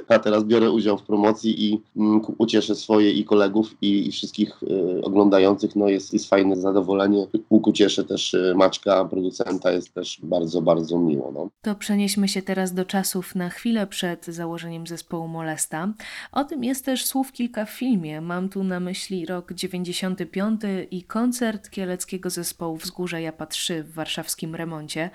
a 0.08 0.20
teraz 0.20 0.44
biorę 0.44 0.72
udział 0.72 0.98
w 0.98 1.04
promocji 1.04 1.66
i 1.66 1.82
mm, 1.98 2.22
ucieszę 2.38 2.76
swoje 2.76 3.12
i 3.12 3.24
kolegów 3.24 3.76
i, 3.82 4.08
i 4.08 4.12
wszystkich 4.12 4.64
y, 4.64 5.02
oglądających. 5.04 5.76
No 5.76 5.90
jest, 5.90 6.14
jest 6.14 6.30
fajne 6.30 6.56
zadowolenie. 6.56 7.28
Ucieszę 7.50 8.04
też 8.04 8.34
y, 8.34 8.54
Maćka, 8.56 9.06
producenta, 9.06 9.72
jest 9.72 9.94
też 9.94 10.20
bardzo, 10.24 10.62
bardzo 10.62 11.00
miło. 11.00 11.32
No. 11.32 11.50
To 11.62 11.76
przenieśmy 11.76 12.28
się 12.28 12.42
teraz 12.42 12.74
do 12.74 12.86
czasów 12.86 13.36
na 13.36 13.50
chwilę 13.50 13.88
przed 13.88 14.26
założeniem 14.26 14.88
zespołu 14.88 15.28
Molesta. 15.28 15.94
O 16.32 16.44
tym 16.44 16.64
jest 16.64 16.86
też 16.86 17.06
słów 17.06 17.32
kilka 17.32 17.66
w 17.66 17.70
filmie. 17.70 18.22
Mam 18.22 18.50
tu 18.50 18.64
na 18.64 18.80
myśli 18.80 19.26
rok 19.26 19.54
95 19.54 20.62
i 20.92 21.04
koncert 21.04 21.70
kieleckiego 21.70 22.30
zespołu 22.30 22.78
Wzgórza 22.78 23.20
Japa 23.20 23.46
3 23.62 23.84
w 23.84 23.94
warszawskim 23.94 24.56
remoncie. 24.56 25.10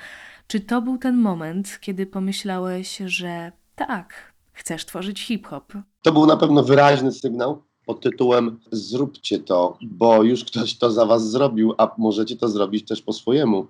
Czy 0.46 0.60
to 0.60 0.82
był 0.82 0.98
ten 0.98 1.16
moment, 1.16 1.78
kiedy 1.80 2.06
pomyślałeś, 2.06 2.96
że 3.06 3.52
tak, 3.74 4.32
chcesz 4.52 4.86
tworzyć 4.86 5.20
hip-hop? 5.20 5.72
To 6.02 6.12
był 6.12 6.26
na 6.26 6.36
pewno 6.36 6.62
wyraźny 6.62 7.12
sygnał 7.12 7.62
pod 7.86 8.00
tytułem 8.00 8.60
zróbcie 8.72 9.38
to, 9.38 9.78
bo 9.82 10.22
już 10.22 10.44
ktoś 10.44 10.78
to 10.78 10.90
za 10.90 11.06
was 11.06 11.30
zrobił, 11.30 11.74
a 11.78 11.94
możecie 11.98 12.36
to 12.36 12.48
zrobić 12.48 12.88
też 12.88 13.02
po 13.02 13.12
swojemu. 13.12 13.66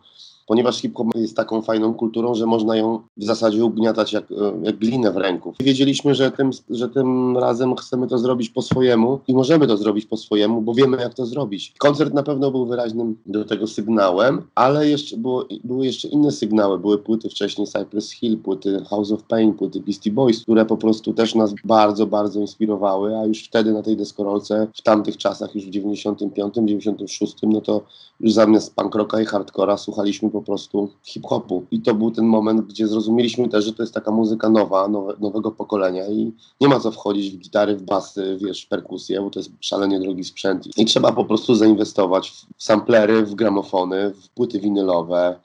Ponieważ 0.47 0.76
hip-hop 0.76 1.09
jest 1.15 1.37
taką 1.37 1.62
fajną 1.62 1.95
kulturą, 1.95 2.35
że 2.35 2.47
można 2.47 2.76
ją 2.76 3.00
w 3.17 3.25
zasadzie 3.25 3.65
ugniatać 3.65 4.12
jak, 4.12 4.31
e, 4.31 4.35
jak 4.62 4.76
glinę 4.76 5.12
w 5.12 5.17
ręku. 5.17 5.55
Wiedzieliśmy, 5.61 6.15
że 6.15 6.31
tym, 6.31 6.50
że 6.71 6.88
tym 6.88 7.38
razem 7.38 7.76
chcemy 7.76 8.07
to 8.07 8.19
zrobić 8.19 8.50
po 8.50 8.62
swojemu 8.62 9.21
i 9.29 9.35
możemy 9.35 9.67
to 9.67 9.76
zrobić 9.76 10.07
po 10.07 10.17
swojemu, 10.17 10.62
bo 10.62 10.75
wiemy 10.75 10.97
jak 10.97 11.15
to 11.15 11.26
zrobić. 11.26 11.75
Koncert 11.79 12.15
na 12.15 12.23
pewno 12.23 12.50
był 12.50 12.67
wyraźnym 12.67 13.17
do 13.26 13.45
tego 13.45 13.67
sygnałem, 13.67 14.43
ale 14.55 14.88
jeszcze 14.88 15.17
było, 15.17 15.45
były 15.65 15.87
jeszcze 15.87 16.09
inne 16.09 16.33
sygnały. 16.33 16.79
Były 16.79 16.99
płyty 16.99 17.29
wcześniej 17.29 17.67
Cypress 17.67 18.11
Hill, 18.11 18.38
płyty 18.38 18.85
House 18.91 19.12
of 19.12 19.23
Pain, 19.23 19.53
płyty 19.53 19.81
Beastie 19.81 20.11
Boys, 20.11 20.43
które 20.43 20.65
po 20.65 20.76
prostu 20.76 21.15
też 21.15 21.35
nas 21.35 21.55
bardzo, 21.65 22.07
bardzo 22.07 22.41
inspirowały, 22.41 23.17
a 23.17 23.26
już 23.26 23.45
wtedy 23.45 23.73
na 23.73 23.83
tej 23.83 23.97
deskorolce, 23.97 24.67
w 24.75 24.83
tamtych 24.83 25.17
czasach, 25.17 25.55
już 25.55 25.65
w 25.65 25.71
95, 25.71 26.55
96, 26.55 27.35
no 27.43 27.61
to 27.61 27.81
już 28.21 28.33
zamiast 28.33 28.75
punk 28.75 28.95
rocka 28.95 29.21
i 29.21 29.25
hardcora 29.25 29.76
słuchaliśmy 29.76 30.31
po 30.37 30.43
prostu 30.43 30.88
hip-hopu. 31.02 31.64
I 31.71 31.81
to 31.81 31.95
był 31.95 32.11
ten 32.11 32.25
moment, 32.25 32.61
gdzie 32.61 32.88
zrozumieliśmy 32.88 33.49
też, 33.49 33.64
że 33.64 33.73
to 33.73 33.83
jest 33.83 33.95
taka 33.95 34.11
muzyka 34.11 34.49
nowa, 34.49 34.88
nowe, 34.88 35.14
nowego 35.21 35.50
pokolenia 35.50 36.09
i 36.09 36.33
nie 36.61 36.69
ma 36.69 36.81
co 36.81 36.90
wchodzić 36.90 37.31
w 37.31 37.38
gitary, 37.38 37.76
w 37.76 37.83
basy, 37.83 38.38
wiesz, 38.40 38.64
w 38.64 38.69
perkusję, 38.69 39.21
bo 39.21 39.31
to 39.31 39.40
jest 39.40 39.50
szalenie 39.61 40.00
drogi 40.00 40.25
sprzęt. 40.25 40.78
I 40.78 40.85
trzeba 40.85 41.12
po 41.12 41.25
prostu 41.25 41.55
zainwestować 41.55 42.31
w 42.31 42.62
samplery, 42.62 43.23
w 43.26 43.35
gramofony, 43.35 44.11
w 44.11 44.28
płyty 44.28 44.61
winylowe, 44.61 45.40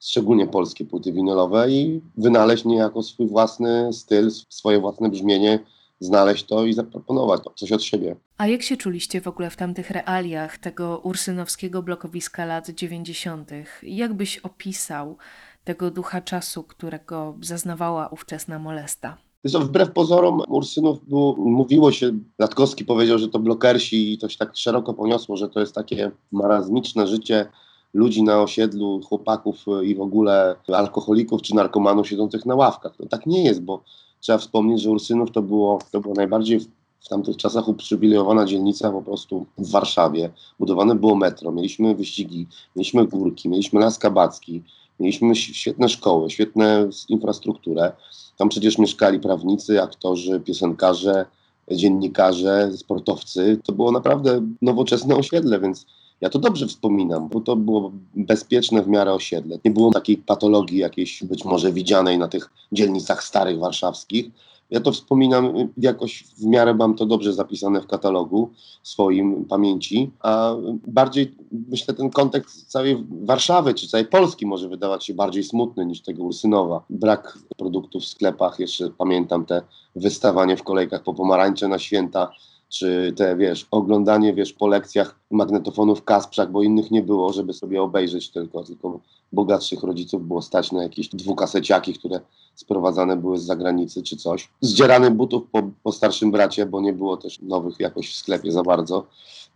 szczególnie 0.00 0.46
polskie 0.46 0.84
płyty 0.84 1.12
winylowe 1.12 1.70
i 1.70 2.00
wynaleźć 2.16 2.64
niejako 2.64 3.02
swój 3.02 3.26
własny 3.26 3.92
styl, 3.92 4.30
swoje 4.48 4.80
własne 4.80 5.08
brzmienie, 5.08 5.58
znaleźć 6.00 6.44
to 6.44 6.64
i 6.64 6.72
zaproponować 6.72 7.40
coś 7.56 7.72
od 7.72 7.82
siebie. 7.82 8.16
A 8.38 8.46
jak 8.46 8.62
się 8.62 8.76
czuliście 8.76 9.20
w 9.20 9.28
ogóle 9.28 9.50
w 9.50 9.56
tamtych 9.56 9.90
realiach 9.90 10.58
tego 10.58 10.98
ursynowskiego 10.98 11.82
blokowiska 11.82 12.44
lat 12.44 12.68
90.? 12.70 13.50
Jak 13.82 14.14
byś 14.14 14.38
opisał 14.38 15.16
tego 15.64 15.90
ducha 15.90 16.20
czasu, 16.20 16.62
którego 16.62 17.34
zaznawała 17.40 18.08
ówczesna 18.08 18.58
molesta? 18.58 19.16
Zresztą 19.44 19.66
wbrew 19.68 19.92
pozorom 19.92 20.42
Ursynów 20.48 21.08
było, 21.08 21.36
mówiło 21.36 21.92
się, 21.92 22.12
Latkowski 22.38 22.84
powiedział, 22.84 23.18
że 23.18 23.28
to 23.28 23.38
blokersi 23.38 24.12
i 24.12 24.18
to 24.18 24.28
się 24.28 24.38
tak 24.38 24.56
szeroko 24.56 24.94
poniosło, 24.94 25.36
że 25.36 25.48
to 25.48 25.60
jest 25.60 25.74
takie 25.74 26.10
marazmiczne 26.32 27.06
życie 27.06 27.46
ludzi 27.94 28.22
na 28.22 28.42
osiedlu, 28.42 29.00
chłopaków 29.08 29.64
i 29.84 29.94
w 29.94 30.00
ogóle 30.00 30.56
alkoholików 30.72 31.42
czy 31.42 31.54
narkomanów 31.54 32.08
siedzących 32.08 32.46
na 32.46 32.54
ławkach. 32.54 32.92
No 33.00 33.06
tak 33.06 33.26
nie 33.26 33.44
jest, 33.44 33.62
bo 33.62 33.82
trzeba 34.20 34.38
wspomnieć, 34.38 34.82
że 34.82 34.90
Ursynów 34.90 35.30
to 35.30 35.42
było, 35.42 35.78
to 35.92 36.00
było 36.00 36.14
najbardziej 36.14 36.60
w, 36.60 37.08
tamtych 37.08 37.36
czasach 37.36 37.68
uprzywilejowana 37.68 38.44
dzielnica 38.44 38.90
po 38.90 39.02
prostu 39.02 39.46
w 39.58 39.70
Warszawie. 39.70 40.30
Budowane 40.58 40.94
było 40.94 41.14
metro, 41.14 41.52
mieliśmy 41.52 41.94
wyścigi, 41.94 42.46
mieliśmy 42.76 43.06
górki, 43.06 43.48
mieliśmy 43.48 43.80
Las 43.80 43.98
Kabacki, 43.98 44.62
mieliśmy 45.00 45.36
świetne 45.36 45.88
szkoły, 45.88 46.30
świetne 46.30 46.88
infrastrukturę. 47.08 47.92
Tam 48.36 48.48
przecież 48.48 48.78
mieszkali 48.78 49.20
prawnicy, 49.20 49.82
aktorzy, 49.82 50.40
piosenkarze, 50.40 51.26
dziennikarze, 51.70 52.70
sportowcy. 52.76 53.60
To 53.64 53.72
było 53.72 53.92
naprawdę 53.92 54.46
nowoczesne 54.62 55.16
osiedle, 55.16 55.60
więc 55.60 55.86
ja 56.20 56.30
to 56.30 56.38
dobrze 56.38 56.66
wspominam, 56.66 57.28
bo 57.28 57.40
to 57.40 57.56
było 57.56 57.92
bezpieczne 58.14 58.82
w 58.82 58.88
miarę 58.88 59.12
osiedle. 59.12 59.58
Nie 59.64 59.70
było 59.70 59.92
takiej 59.92 60.16
patologii 60.16 60.78
jakiejś 60.78 61.24
być 61.24 61.44
może 61.44 61.72
widzianej 61.72 62.18
na 62.18 62.28
tych 62.28 62.50
dzielnicach 62.72 63.24
starych 63.24 63.58
warszawskich. 63.58 64.30
Ja 64.70 64.80
to 64.80 64.92
wspominam 64.92 65.56
y, 65.56 65.68
jakoś 65.76 66.24
w 66.38 66.44
miarę 66.44 66.74
mam 66.74 66.94
to 66.94 67.06
dobrze 67.06 67.32
zapisane 67.32 67.80
w 67.80 67.86
katalogu 67.86 68.50
swoim 68.82 69.44
pamięci, 69.44 70.10
a 70.20 70.54
bardziej 70.86 71.34
myślę 71.68 71.94
ten 71.94 72.10
kontekst 72.10 72.70
całej 72.70 73.04
Warszawy 73.22 73.74
czy 73.74 73.88
całej 73.88 74.06
Polski 74.06 74.46
może 74.46 74.68
wydawać 74.68 75.06
się 75.06 75.14
bardziej 75.14 75.44
smutny 75.44 75.86
niż 75.86 76.00
tego 76.00 76.22
Ursynowa. 76.22 76.84
Brak 76.90 77.38
produktów 77.56 78.02
w 78.02 78.06
sklepach, 78.06 78.58
jeszcze 78.58 78.90
pamiętam 78.90 79.44
te 79.44 79.62
wystawanie 79.96 80.56
w 80.56 80.62
kolejkach 80.62 81.02
po 81.02 81.14
pomarańcze 81.14 81.68
na 81.68 81.78
święta, 81.78 82.32
czy 82.68 83.12
te, 83.16 83.36
wiesz, 83.36 83.66
oglądanie, 83.70 84.34
wiesz, 84.34 84.52
po 84.52 84.66
lekcjach 84.68 85.20
magnetofonów 85.30 86.00
w 86.00 86.04
Kasprzach, 86.04 86.50
bo 86.50 86.62
innych 86.62 86.90
nie 86.90 87.02
było, 87.02 87.32
żeby 87.32 87.52
sobie 87.52 87.82
obejrzeć 87.82 88.30
tylko, 88.30 88.64
tylko 88.64 89.00
bogatszych 89.32 89.82
rodziców 89.82 90.26
było 90.26 90.42
stać 90.42 90.72
na 90.72 90.82
jakieś 90.82 91.08
dwukaseciaki, 91.08 91.94
które 91.94 92.20
sprowadzane 92.54 93.16
były 93.16 93.38
z 93.38 93.42
zagranicy 93.42 94.02
czy 94.02 94.16
coś. 94.16 94.48
Zdzierany 94.60 95.10
butów 95.10 95.42
po, 95.52 95.70
po 95.82 95.92
starszym 95.92 96.30
bracie, 96.30 96.66
bo 96.66 96.80
nie 96.80 96.92
było 96.92 97.16
też 97.16 97.42
nowych 97.42 97.80
jakoś 97.80 98.10
w 98.10 98.16
sklepie 98.16 98.52
za 98.52 98.62
bardzo. 98.62 99.06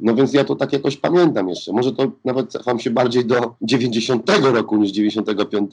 No 0.00 0.14
więc 0.14 0.32
ja 0.32 0.44
to 0.44 0.56
tak 0.56 0.72
jakoś 0.72 0.96
pamiętam 0.96 1.48
jeszcze. 1.48 1.72
Może 1.72 1.92
to 1.92 2.10
nawet 2.24 2.50
cofam 2.52 2.80
się 2.80 2.90
bardziej 2.90 3.24
do 3.24 3.54
90 3.62 4.30
roku 4.30 4.76
niż 4.76 4.90
95, 4.90 5.70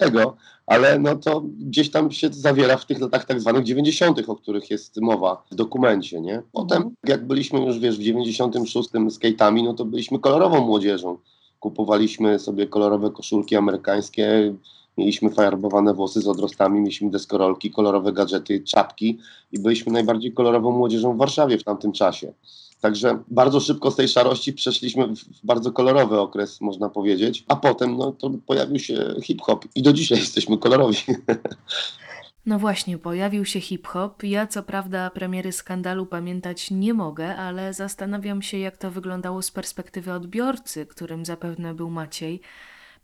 ale 0.66 1.00
no 1.00 1.16
to 1.16 1.44
gdzieś 1.60 1.92
tam 1.92 2.12
się 2.12 2.30
zawiera 2.32 2.77
w 2.77 2.86
tych 2.86 3.00
latach 3.00 3.25
tak 3.25 3.42
zwanych 3.42 3.63
90., 3.63 4.30
o 4.30 4.36
których 4.36 4.72
jest 4.72 5.01
mowa 5.01 5.44
w 5.51 5.56
dokumencie, 5.56 6.22
nie? 6.22 6.42
Potem 6.51 6.96
jak 7.04 7.27
byliśmy 7.27 7.66
już, 7.66 7.80
wiesz, 7.80 7.98
w 7.98 8.01
96 8.01 8.89
skate'ami, 8.89 9.63
no 9.63 9.74
to 9.74 9.86
byliśmy 9.86 10.20
kolorową 10.20 10.66
młodzieżą. 10.66 11.18
Kupowaliśmy 11.60 12.40
sobie 12.40 12.68
kolorowe 12.68 13.12
koszulki 13.12 13.56
amerykańskie, 13.56 14.54
mieliśmy 14.98 15.30
farbowane 15.30 15.94
włosy 15.94 16.22
z 16.22 16.28
odrostami, 16.28 16.80
mieliśmy 16.80 17.10
deskorolki, 17.10 17.72
kolorowe 17.72 18.14
gadżety, 18.14 18.64
czapki 18.64 19.20
i 19.52 19.60
byliśmy 19.60 19.92
najbardziej 19.92 20.34
kolorową 20.34 20.72
młodzieżą 20.72 21.14
w 21.14 21.18
Warszawie 21.18 21.58
w 21.58 21.64
tamtym 21.64 21.92
czasie. 21.92 22.34
Także 22.82 23.20
bardzo 23.28 23.60
szybko 23.60 23.92
z 23.92 23.96
tej 23.96 24.08
szarości 24.08 24.54
przeszliśmy 24.54 25.08
w 25.08 25.46
bardzo 25.46 25.72
kolorowy 25.72 26.20
okres, 26.20 26.62
można 26.62 26.90
powiedzieć, 26.90 27.46
a 27.48 27.56
potem 27.56 27.98
no, 27.98 28.12
to 28.12 28.32
pojawił 28.46 28.80
się 28.80 29.16
hip-hop 29.24 29.66
i 29.76 29.82
do 29.82 29.94
dzisiaj 29.94 30.20
jesteśmy 30.20 30.58
kolorowi. 30.58 30.98
No 32.48 32.60
właśnie, 32.60 32.98
pojawił 32.98 33.46
się 33.46 33.62
hip-hop. 33.62 34.24
Ja 34.24 34.48
co 34.48 34.63
prawda 34.63 35.10
premiery 35.10 35.51
skandalu 35.51 36.06
pamiętać 36.06 36.72
nie 36.72 36.94
mogę, 36.94 37.36
ale 37.36 37.74
zastanawiam 37.74 38.42
się, 38.42 38.58
jak 38.58 38.77
to 38.77 38.92
wyglądało 38.92 39.42
z 39.42 39.51
perspektywy 39.51 40.13
odbiorcy, 40.13 40.86
którym 40.86 41.25
zapewne 41.25 41.74
był 41.74 41.89
Maciej. 41.89 42.42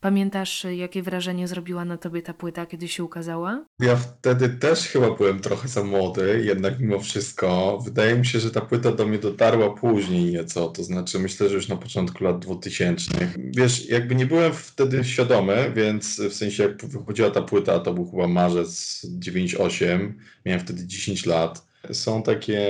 Pamiętasz, 0.04 0.66
jakie 0.78 1.04
wrażenie 1.04 1.48
zrobiła 1.48 1.86
na 1.86 1.98
tobie 1.98 2.22
ta 2.22 2.34
płyta, 2.34 2.66
kiedy 2.66 2.88
się 2.88 3.04
ukazała? 3.04 3.66
Ja 3.80 3.96
wtedy 3.96 4.50
też 4.50 4.88
chyba 4.88 5.12
byłem 5.12 5.40
trochę 5.40 5.68
za 5.68 5.84
młody, 5.84 6.44
jednak 6.46 6.80
mimo 6.80 7.00
wszystko. 7.00 7.80
Wydaje 7.86 8.16
mi 8.16 8.26
się, 8.26 8.40
że 8.40 8.52
ta 8.52 8.62
płyta 8.62 8.92
do 8.92 9.08
mnie 9.08 9.18
dotarła 9.18 9.70
później 9.70 10.32
nieco, 10.32 10.68
to 10.68 10.84
znaczy 10.84 11.20
myślę, 11.20 11.50
że 11.50 11.56
już 11.56 11.68
na 11.68 11.76
początku 11.76 12.24
lat 12.24 12.40
2000. 12.40 13.12
Wiesz, 13.38 13.90
jakby 13.90 14.16
nie 14.16 14.26
byłem 14.26 14.54
wtedy 14.54 15.04
świadomy, 15.04 15.72
więc 15.76 16.22
w 16.22 16.34
sensie 16.34 16.64
jak 16.64 16.86
wychodziła 16.86 17.32
ta 17.32 17.42
płyta, 17.42 17.80
to 17.80 17.94
był 17.94 18.12
chyba 18.12 18.28
marzec 18.28 19.02
98, 19.04 20.20
miałem 20.46 20.62
wtedy 20.62 20.88
10 20.88 21.26
lat. 21.26 21.73
Są 21.92 22.24
takie 22.24 22.62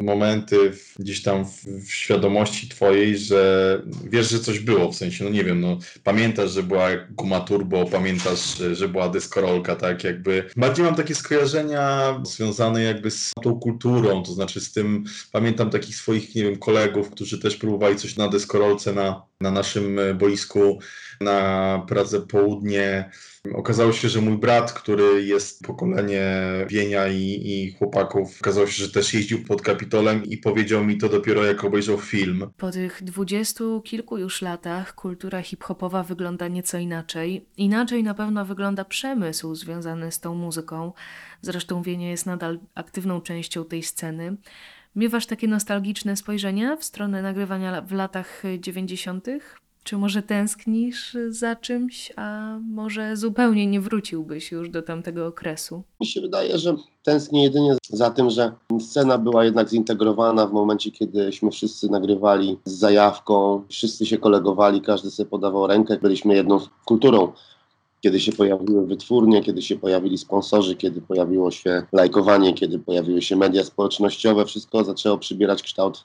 momenty 0.00 0.72
w, 0.72 0.94
gdzieś 0.98 1.22
tam 1.22 1.44
w, 1.44 1.64
w 1.64 1.92
świadomości 1.92 2.68
twojej, 2.68 3.18
że 3.18 3.82
wiesz, 4.04 4.30
że 4.30 4.40
coś 4.40 4.58
było, 4.60 4.92
w 4.92 4.96
sensie, 4.96 5.24
no 5.24 5.30
nie 5.30 5.44
wiem, 5.44 5.60
no 5.60 5.78
pamiętasz, 6.04 6.50
że 6.50 6.62
była 6.62 6.88
guma 7.10 7.40
turbo, 7.40 7.84
pamiętasz, 7.86 8.56
że- 8.72 8.88
była 8.88 9.08
deskorolka, 9.08 9.76
tak 9.76 10.04
jakby. 10.04 10.50
Bardziej 10.56 10.84
mam 10.84 10.94
takie 10.94 11.14
skojarzenia 11.14 12.14
związane 12.26 12.82
jakby 12.82 13.10
z 13.10 13.32
tą 13.42 13.60
kulturą, 13.60 14.22
to 14.22 14.32
znaczy 14.32 14.60
z 14.60 14.72
tym, 14.72 15.04
pamiętam 15.32 15.70
takich 15.70 15.96
swoich, 15.96 16.34
nie 16.34 16.42
wiem, 16.42 16.56
kolegów, 16.56 17.10
którzy 17.10 17.38
też 17.40 17.56
próbowali 17.56 17.96
coś 17.96 18.16
na 18.16 18.28
deskorolce 18.28 18.92
na, 18.92 19.29
na 19.40 19.50
naszym 19.50 19.98
e, 19.98 20.14
boisku 20.14 20.78
na 21.20 21.82
Pradze 21.88 22.20
Południe. 22.20 23.10
Okazało 23.54 23.92
się, 23.92 24.08
że 24.08 24.20
mój 24.20 24.38
brat, 24.38 24.72
który 24.72 25.24
jest 25.24 25.62
pokolenie 25.62 26.24
Wienia 26.68 27.08
i, 27.08 27.42
i 27.44 27.72
chłopaków, 27.72 28.36
okazało 28.40 28.66
się, 28.66 28.84
że 28.84 28.90
też 28.90 29.14
jeździł 29.14 29.44
pod 29.44 29.62
Kapitolem 29.62 30.24
i 30.24 30.38
powiedział 30.38 30.84
mi 30.84 30.98
to 30.98 31.08
dopiero 31.08 31.44
jak 31.44 31.64
obejrzał 31.64 31.98
film. 31.98 32.50
Po 32.56 32.70
tych 32.70 33.02
dwudziestu 33.02 33.82
kilku 33.82 34.18
już 34.18 34.42
latach 34.42 34.94
kultura 34.94 35.42
hip-hopowa 35.42 36.02
wygląda 36.02 36.48
nieco 36.48 36.78
inaczej. 36.78 37.46
Inaczej 37.56 38.02
na 38.02 38.14
pewno 38.14 38.44
wygląda 38.44 38.84
przemysł 38.84 39.54
związany 39.54 40.12
z 40.12 40.20
tą 40.20 40.34
muzyką. 40.34 40.92
Zresztą 41.42 41.82
Wienie 41.82 42.10
jest 42.10 42.26
nadal 42.26 42.58
aktywną 42.74 43.20
częścią 43.20 43.64
tej 43.64 43.82
sceny. 43.82 44.36
Miewasz 44.96 45.26
takie 45.26 45.48
nostalgiczne 45.48 46.16
spojrzenia 46.16 46.76
w 46.76 46.84
stronę 46.84 47.22
nagrywania 47.22 47.82
w 47.82 47.92
latach 47.92 48.42
90.? 48.60 49.26
Czy 49.84 49.96
może 49.96 50.22
tęsknisz 50.22 51.16
za 51.28 51.56
czymś, 51.56 52.12
a 52.16 52.58
może 52.70 53.16
zupełnie 53.16 53.66
nie 53.66 53.80
wróciłbyś 53.80 54.52
już 54.52 54.70
do 54.70 54.82
tamtego 54.82 55.26
okresu? 55.26 55.82
Mi 56.00 56.06
się 56.06 56.20
wydaje, 56.20 56.58
że 56.58 56.76
tęsknię 57.02 57.42
jedynie 57.42 57.76
za 57.88 58.10
tym, 58.10 58.30
że 58.30 58.52
scena 58.80 59.18
była 59.18 59.44
jednak 59.44 59.68
zintegrowana 59.68 60.46
w 60.46 60.52
momencie, 60.52 60.90
kiedyśmy 60.90 61.50
wszyscy 61.50 61.88
nagrywali 61.88 62.58
z 62.64 62.72
zajawką, 62.72 63.64
wszyscy 63.68 64.06
się 64.06 64.18
kolegowali, 64.18 64.80
każdy 64.80 65.10
sobie 65.10 65.30
podawał 65.30 65.66
rękę, 65.66 65.98
byliśmy 66.02 66.34
jedną 66.34 66.60
kulturą. 66.84 67.32
Kiedy 68.00 68.20
się 68.20 68.32
pojawiły 68.32 68.86
wytwórnie, 68.86 69.42
kiedy 69.42 69.62
się 69.62 69.76
pojawili 69.76 70.18
sponsorzy, 70.18 70.76
kiedy 70.76 71.00
pojawiło 71.00 71.50
się 71.50 71.82
lajkowanie, 71.92 72.54
kiedy 72.54 72.78
pojawiły 72.78 73.22
się 73.22 73.36
media 73.36 73.64
społecznościowe, 73.64 74.44
wszystko 74.46 74.84
zaczęło 74.84 75.18
przybierać 75.18 75.62
kształt 75.62 76.04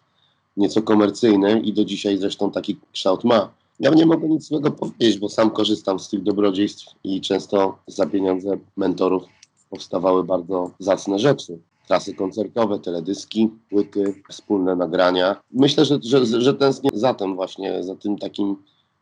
nieco 0.57 0.81
komercyjny 0.81 1.59
i 1.59 1.73
do 1.73 1.85
dzisiaj 1.85 2.17
zresztą 2.17 2.51
taki 2.51 2.77
kształt 2.93 3.23
ma. 3.23 3.49
Ja 3.79 3.89
nie 3.89 4.05
mogę 4.05 4.27
nic 4.27 4.47
złego 4.47 4.71
powiedzieć, 4.71 5.19
bo 5.19 5.29
sam 5.29 5.51
korzystam 5.51 5.99
z 5.99 6.09
tych 6.09 6.23
dobrodziejstw 6.23 6.85
i 7.03 7.21
często 7.21 7.77
za 7.87 8.05
pieniądze 8.05 8.57
mentorów 8.77 9.23
powstawały 9.69 10.23
bardzo 10.23 10.71
zacne 10.79 11.19
rzeczy. 11.19 11.59
Trasy 11.87 12.13
koncertowe, 12.13 12.79
teledyski, 12.79 13.49
płyty, 13.69 14.13
wspólne 14.29 14.75
nagrania. 14.75 15.41
Myślę, 15.51 15.85
że, 15.85 15.99
że, 16.03 16.41
że 16.41 16.53
tęsknię 16.53 16.89
za 16.93 17.13
tym 17.13 17.35
właśnie, 17.35 17.83
za 17.83 17.95
tym 17.95 18.17
takim 18.17 18.55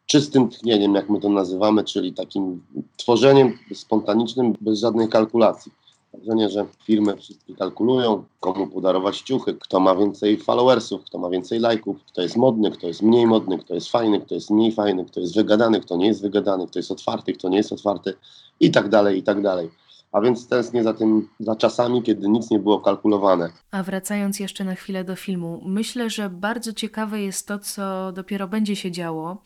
czystym 0.06 0.50
tchnieniem, 0.50 0.96
jak 0.96 1.10
my 1.10 1.20
to 1.20 1.30
nazywamy, 1.30 1.84
czyli 1.84 2.14
takim 2.14 2.64
tworzeniem 2.98 3.58
spontanicznym, 3.74 4.54
bez 4.62 4.80
żadnej 4.80 5.10
kalkulacji. 5.10 5.72
Wrażenie, 6.14 6.50
że 6.50 6.66
firmy 6.84 7.18
wszystkie 7.18 7.56
kalkulują, 7.56 8.24
komu 8.40 8.68
podarować 8.68 9.22
ciuchy, 9.22 9.54
kto 9.54 9.80
ma 9.80 9.96
więcej 9.96 10.38
followersów, 10.38 11.04
kto 11.04 11.18
ma 11.18 11.30
więcej 11.30 11.60
lajków, 11.60 12.04
kto 12.04 12.22
jest 12.22 12.38
modny, 12.38 12.72
kto 12.72 12.88
jest 12.88 13.02
mniej 13.02 13.28
modny, 13.28 13.58
kto 13.58 13.74
jest 13.74 13.90
fajny, 13.90 14.20
kto 14.20 14.36
jest 14.36 14.50
mniej 14.50 14.72
fajny, 14.72 15.06
kto 15.06 15.20
jest 15.20 15.36
wygadany, 15.36 15.80
kto 15.80 15.98
nie 15.98 16.08
jest 16.08 16.22
wygadany, 16.22 16.68
kto 16.68 16.80
jest 16.80 16.92
otwarty, 16.92 17.34
kto 17.34 17.50
nie 17.50 17.58
jest 17.58 17.72
otwarty 17.72 18.14
i 18.60 18.72
tak 18.72 18.90
dalej, 18.90 19.20
i 19.20 19.24
tak 19.24 19.42
dalej. 19.42 19.70
A 20.14 20.22
więc 20.22 20.48
tęsknię 20.48 20.84
za 20.84 20.94
tym, 20.94 21.30
za 21.40 21.56
czasami, 21.56 22.04
kiedy 22.04 22.30
nic 22.30 22.50
nie 22.52 22.60
było 22.60 22.80
kalkulowane. 22.80 23.50
A 23.72 23.84
wracając 23.84 24.40
jeszcze 24.40 24.64
na 24.64 24.76
chwilę 24.76 25.04
do 25.04 25.16
filmu, 25.16 25.62
myślę, 25.66 26.10
że 26.10 26.30
bardzo 26.30 26.74
ciekawe 26.74 27.22
jest 27.22 27.48
to, 27.48 27.60
co 27.60 28.12
dopiero 28.12 28.48
będzie 28.48 28.76
się 28.76 28.92
działo, 28.92 29.42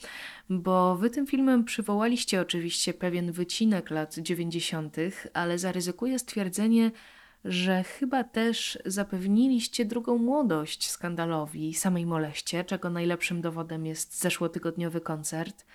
bo 0.49 0.95
wy 0.95 1.09
tym 1.09 1.27
filmem 1.27 1.63
przywołaliście 1.63 2.41
oczywiście 2.41 2.93
pewien 2.93 3.31
wycinek 3.31 3.89
lat 3.89 4.15
90., 4.15 4.95
ale 5.33 5.59
zaryzykuję 5.59 6.19
stwierdzenie, 6.19 6.91
że 7.45 7.83
chyba 7.83 8.23
też 8.23 8.79
zapewniliście 8.85 9.85
drugą 9.85 10.17
młodość 10.17 10.89
skandalowi 10.89 11.73
samej 11.73 12.05
moleście, 12.05 12.63
czego 12.63 12.89
najlepszym 12.89 13.41
dowodem 13.41 13.85
jest 13.85 14.21
zeszłotygodniowy 14.21 15.01
koncert. 15.01 15.65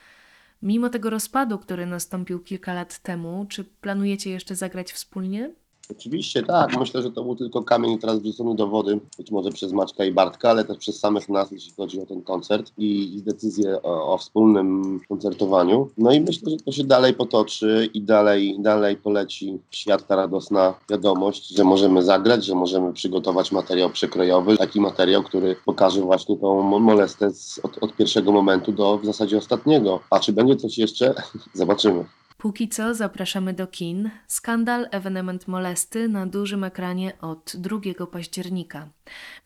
Mimo 0.63 0.89
tego 0.89 1.11
rozpadu, 1.11 1.59
który 1.59 1.87
nastąpił 1.87 2.41
kilka 2.41 2.75
lat 2.75 2.99
temu, 2.99 3.47
czy 3.49 3.65
planujecie 3.65 4.31
jeszcze 4.31 4.57
zagrać 4.57 4.93
wspólnie? 4.93 5.55
Oczywiście 5.91 6.43
tak, 6.43 6.79
myślę, 6.79 7.03
że 7.03 7.11
to 7.11 7.25
był 7.25 7.37
tylko 7.37 7.63
kamień 7.63 7.99
teraz 7.99 8.19
wrzucony 8.19 8.55
do 8.55 8.67
wody, 8.67 9.01
być 9.19 9.31
może 9.31 9.51
przez 9.51 9.73
Maćka 9.73 10.05
i 10.05 10.13
Bartka, 10.13 10.51
ale 10.51 10.65
też 10.65 10.79
przez 10.79 11.01
samych 11.01 11.29
nas, 11.29 11.53
jeśli 11.53 11.73
chodzi 11.77 12.01
o 12.01 12.07
ten 12.07 12.23
koncert 12.23 12.73
i, 12.79 13.17
i 13.17 13.23
decyzję 13.23 13.83
o, 13.83 14.13
o 14.13 14.19
wspólnym 14.19 15.01
koncertowaniu. 15.09 15.89
No 15.99 16.13
i 16.13 16.21
myślę, 16.21 16.51
że 16.51 16.57
to 16.57 16.73
się 16.73 16.85
dalej 16.85 17.15
potoczy 17.15 17.91
i 17.95 18.03
dalej, 18.03 18.57
dalej 18.59 18.97
poleci 18.97 19.59
w 19.71 19.77
świat 19.77 20.07
ta 20.07 20.17
radosna 20.17 20.75
wiadomość, 20.91 21.49
że 21.49 21.65
możemy 21.65 22.03
zagrać, 22.03 22.45
że 22.45 22.55
możemy 22.55 22.93
przygotować 22.93 23.53
materiał 23.53 23.91
przekrojowy, 23.91 24.57
taki 24.57 24.81
materiał, 24.81 25.23
który 25.23 25.57
pokaże 25.65 26.01
właśnie 26.01 26.37
tą 26.37 26.63
mo- 26.63 26.79
molestę 26.79 27.31
z, 27.31 27.61
od, 27.63 27.83
od 27.83 27.97
pierwszego 27.97 28.33
momentu 28.33 28.73
do 28.73 28.99
w 28.99 29.07
zasadzie 29.07 29.39
ostatniego. 29.39 30.01
A 30.11 30.21
czy 30.21 30.33
będzie 30.33 30.57
coś 30.57 30.79
jeszcze? 30.79 31.15
Zobaczymy. 31.55 32.05
Póki 32.43 32.69
co 32.69 32.95
zapraszamy 32.95 33.53
do 33.53 33.67
kin. 33.67 34.11
Skandal, 34.27 34.89
ewenement 34.91 35.49
molesty 35.49 36.09
na 36.09 36.27
dużym 36.27 36.65
ekranie 36.65 37.13
od 37.21 37.53
2 37.57 38.07
października. 38.07 38.89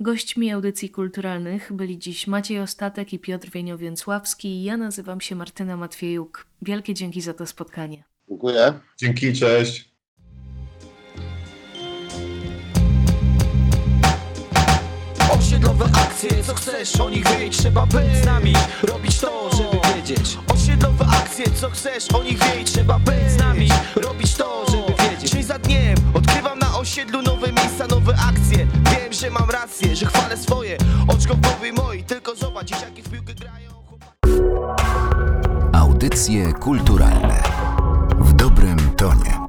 Gośćmi 0.00 0.52
audycji 0.52 0.90
kulturalnych 0.90 1.72
byli 1.72 1.98
dziś 1.98 2.26
Maciej 2.26 2.60
Ostatek 2.60 3.12
i 3.12 3.18
Piotr 3.18 3.50
Wieniowięcławski. 3.50 4.64
Ja 4.64 4.76
nazywam 4.76 5.20
się 5.20 5.34
Martyna 5.36 5.76
Matwiejuk. 5.76 6.46
Wielkie 6.62 6.94
dzięki 6.94 7.20
za 7.20 7.34
to 7.34 7.46
spotkanie. 7.46 8.04
Dziękuję. 8.28 8.72
Dzięki, 8.96 9.32
cześć. 9.32 9.96
Osiedlowe 15.38 15.84
akcje, 15.84 16.44
co 16.44 16.54
chcesz, 16.54 17.00
o 17.00 17.10
nich 17.10 17.28
wiedzieć 17.28 17.56
Trzeba 17.56 17.86
być 17.86 18.16
z 18.22 18.26
nami, 18.26 18.52
robić 18.82 19.20
to, 19.20 19.50
żeby 19.56 19.96
wiedzieć 19.96 20.45
Osiedlowe 20.76 21.06
akcje, 21.06 21.44
co 21.60 21.70
chcesz, 21.70 22.12
o 22.12 22.22
nich 22.22 22.38
wiedzieć 22.38 22.72
Trzeba 22.72 22.98
być 22.98 23.30
z 23.30 23.36
nami, 23.36 23.68
robić 23.96 24.34
to, 24.34 24.64
żeby 24.70 25.10
wiedzieć 25.10 25.30
Dzień 25.30 25.42
za 25.42 25.58
dniem, 25.58 25.96
odkrywam 26.14 26.58
na 26.58 26.78
osiedlu 26.78 27.22
nowe 27.22 27.52
miejsca, 27.52 27.86
nowe 27.86 28.14
akcje 28.28 28.66
Wiem, 28.66 29.12
że 29.12 29.30
mam 29.30 29.50
rację, 29.50 29.96
że 29.96 30.06
chwalę 30.06 30.36
swoje 30.36 30.78
Oczko 31.08 31.34
w 31.34 31.40
głowie 31.40 31.72
mojej, 31.72 32.04
tylko 32.04 32.34
zobacz, 32.34 32.66
dzieciaki 32.66 33.02
w 33.02 33.10
piłkę 33.10 33.34
grają. 33.34 33.70
Audycje 35.72 36.52
kulturalne 36.52 37.42
w 38.18 38.32
dobrym 38.32 38.78
tonie. 38.96 39.45